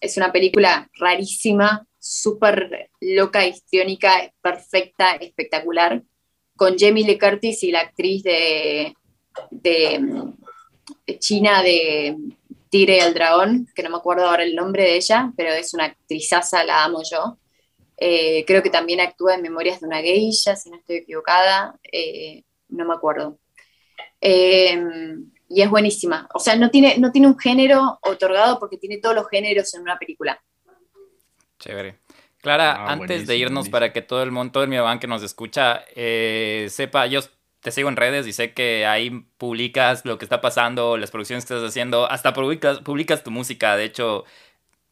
[0.00, 6.02] es una película rarísima, súper loca, histriónica, perfecta, espectacular,
[6.56, 8.94] con Jamie Lee Curtis y la actriz de
[9.50, 10.34] de,
[11.18, 12.16] China de
[12.68, 15.74] Tigre y el Dragón, que no me acuerdo ahora el nombre de ella, pero es
[15.74, 17.38] una actrizaza, la amo yo.
[17.96, 22.42] Eh, creo que también actúa en Memorias de una geisha, si no estoy equivocada, eh,
[22.68, 23.38] no me acuerdo.
[24.20, 24.82] Eh,
[25.48, 26.28] y es buenísima.
[26.34, 29.82] O sea, no tiene, no tiene un género otorgado porque tiene todos los géneros en
[29.82, 30.42] una película.
[31.62, 31.96] Chévere.
[32.40, 35.22] Clara, ah, antes de irnos para que todo el mundo, todo el Miedo que nos
[35.22, 35.84] escucha,
[36.68, 37.20] sepa, yo
[37.62, 41.46] te sigo en redes y sé que ahí publicas lo que está pasando, las producciones
[41.46, 43.76] que estás haciendo, hasta publicas, publicas tu música.
[43.76, 44.24] De hecho,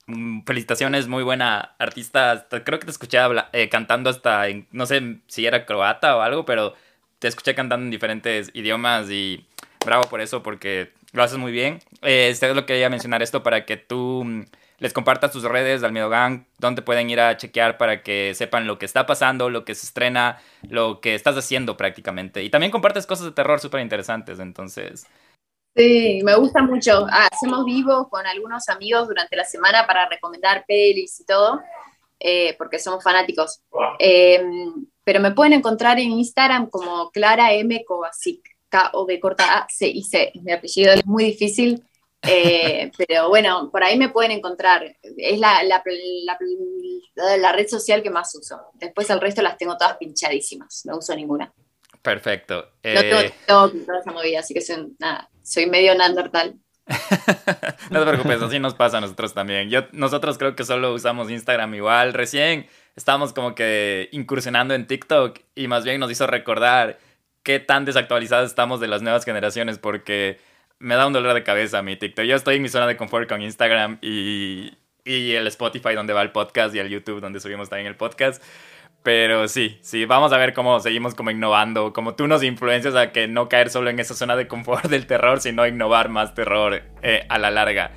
[0.06, 2.46] mm, felicitaciones, muy buena artista.
[2.48, 3.18] Creo que te escuché
[3.52, 6.74] eh, cantando hasta, en, no sé si era croata o algo, pero
[7.18, 9.44] te escuché cantando en diferentes idiomas y
[9.84, 11.80] bravo por eso, porque lo haces muy bien.
[12.02, 14.44] Eh, lo quería mencionar esto para que tú mm,
[14.80, 18.66] les compartas tus redes al Miedo Gang, donde pueden ir a chequear para que sepan
[18.66, 22.42] lo que está pasando, lo que se estrena, lo que estás haciendo prácticamente.
[22.42, 25.06] Y también compartes cosas de terror súper interesantes, entonces...
[25.76, 27.06] Sí, me gusta mucho.
[27.10, 31.60] Ah, hacemos vivo con algunos amigos durante la semana para recomendar pelis y todo,
[32.18, 33.60] eh, porque somos fanáticos.
[33.98, 37.84] Em, pero me pueden encontrar en Instagram como Clara M.
[37.86, 40.32] Kovacic, K-O-V corta A-C-I-C.
[40.42, 41.84] Mi apellido es muy difícil.
[42.22, 44.96] Eh, pero bueno, por ahí me pueden encontrar.
[45.16, 45.82] Es la, la,
[47.14, 48.58] la, red social que más uso.
[48.74, 50.82] Después el resto las tengo todas pinchadísimas.
[50.84, 51.52] No uso ninguna.
[52.02, 52.72] Perfecto.
[52.84, 56.56] No tengo eh, toda esa movida, así que soy, nada, soy medio Neandertal.
[57.90, 59.70] no te preocupes, así nos pasa a nosotros también.
[59.70, 62.14] Yo, nosotros creo que solo usamos Instagram igual.
[62.14, 62.66] Recién
[62.96, 66.98] estábamos como que incursionando en TikTok y más bien nos hizo recordar
[67.42, 70.38] qué tan desactualizados estamos de las nuevas generaciones porque
[70.80, 72.24] me da un dolor de cabeza mi TikTok.
[72.24, 74.72] Yo estoy en mi zona de confort con Instagram y,
[75.04, 78.42] y el Spotify donde va el podcast y el YouTube donde subimos también el podcast.
[79.02, 83.12] Pero sí, sí, vamos a ver cómo seguimos como innovando, como tú nos influencias a
[83.12, 86.82] que no caer solo en esa zona de confort del terror, sino innovar más terror
[87.02, 87.92] eh, a la larga.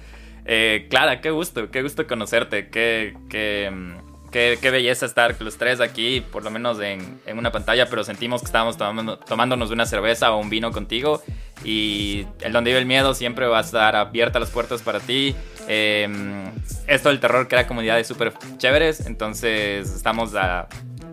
[0.46, 5.80] Eh, Clara, qué gusto, qué gusto conocerte, qué, qué, mm, Qué, belleza estar los tres
[5.80, 10.32] aquí, por lo menos en, una pantalla, pero sentimos que estábamos tomando, tomándonos una cerveza
[10.34, 11.22] o un vino contigo.
[11.64, 15.36] Y el Donde Vive el Miedo siempre va a estar abierta las puertas para ti.
[15.68, 16.46] Em,
[16.88, 20.68] esto del terror crea comunidades súper chéveres, entonces estamos a,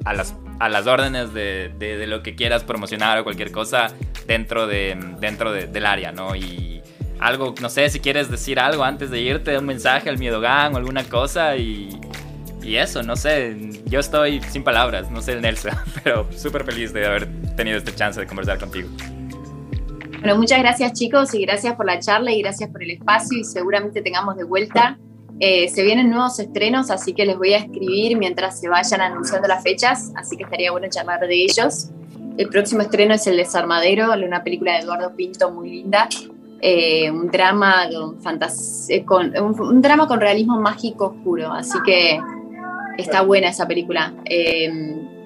[0.04, 3.92] las, a las órdenes de, lo que quieras promocionar o cualquier cosa
[4.26, 6.34] dentro, de, dentro del área, ¿no?
[6.34, 6.82] Y
[7.20, 10.78] algo, no sé si quieres decir algo antes de irte, un mensaje al Miedogan o
[10.78, 12.00] alguna cosa y,
[12.62, 15.72] y eso, no sé, yo estoy sin palabras, no sé el Nelson,
[16.02, 18.88] pero súper feliz de haber tenido esta chance de conversar contigo.
[20.20, 23.44] Bueno, muchas gracias chicos y gracias por la charla y gracias por el espacio y
[23.44, 24.98] seguramente tengamos de vuelta.
[25.38, 29.48] Eh, se vienen nuevos estrenos, así que les voy a escribir mientras se vayan anunciando
[29.48, 31.88] las fechas, así que estaría bueno charlar de ellos.
[32.36, 36.06] El próximo estreno es El Desarmadero, una película de Eduardo Pinto muy linda,
[36.60, 42.20] eh, un, drama eh, con, un, drama con realismo mágico oscuro, así que
[42.98, 44.12] está buena esa película.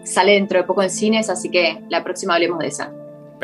[0.04, 2.92] sale dentro de poco en cines, así que la próxima hablemos de esa.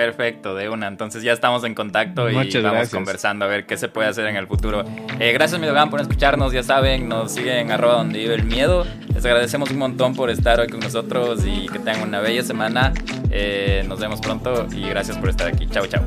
[0.01, 0.87] Perfecto, de una.
[0.87, 4.37] Entonces ya estamos en contacto y vamos conversando a ver qué se puede hacer en
[4.37, 4.83] el futuro.
[5.19, 6.55] Eh, gracias, Midogan, por escucharnos.
[6.55, 8.87] Ya saben, nos siguen en arroba donde vive el miedo.
[9.13, 12.95] Les agradecemos un montón por estar hoy con nosotros y que tengan una bella semana.
[13.31, 15.67] Eh, nos vemos pronto y gracias por estar aquí.
[15.67, 16.03] Chao, chao.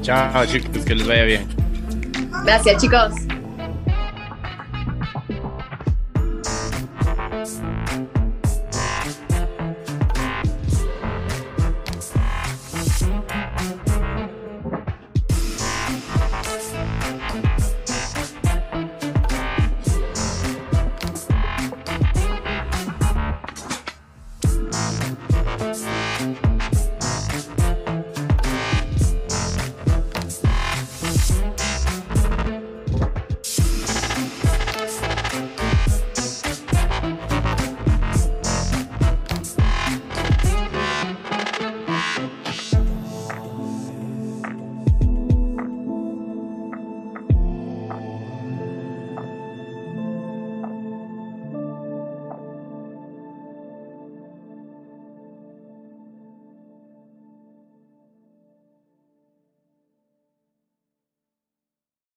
[0.00, 1.48] Chao, chicos, que les vaya bien.
[2.44, 3.14] Gracias, chicos.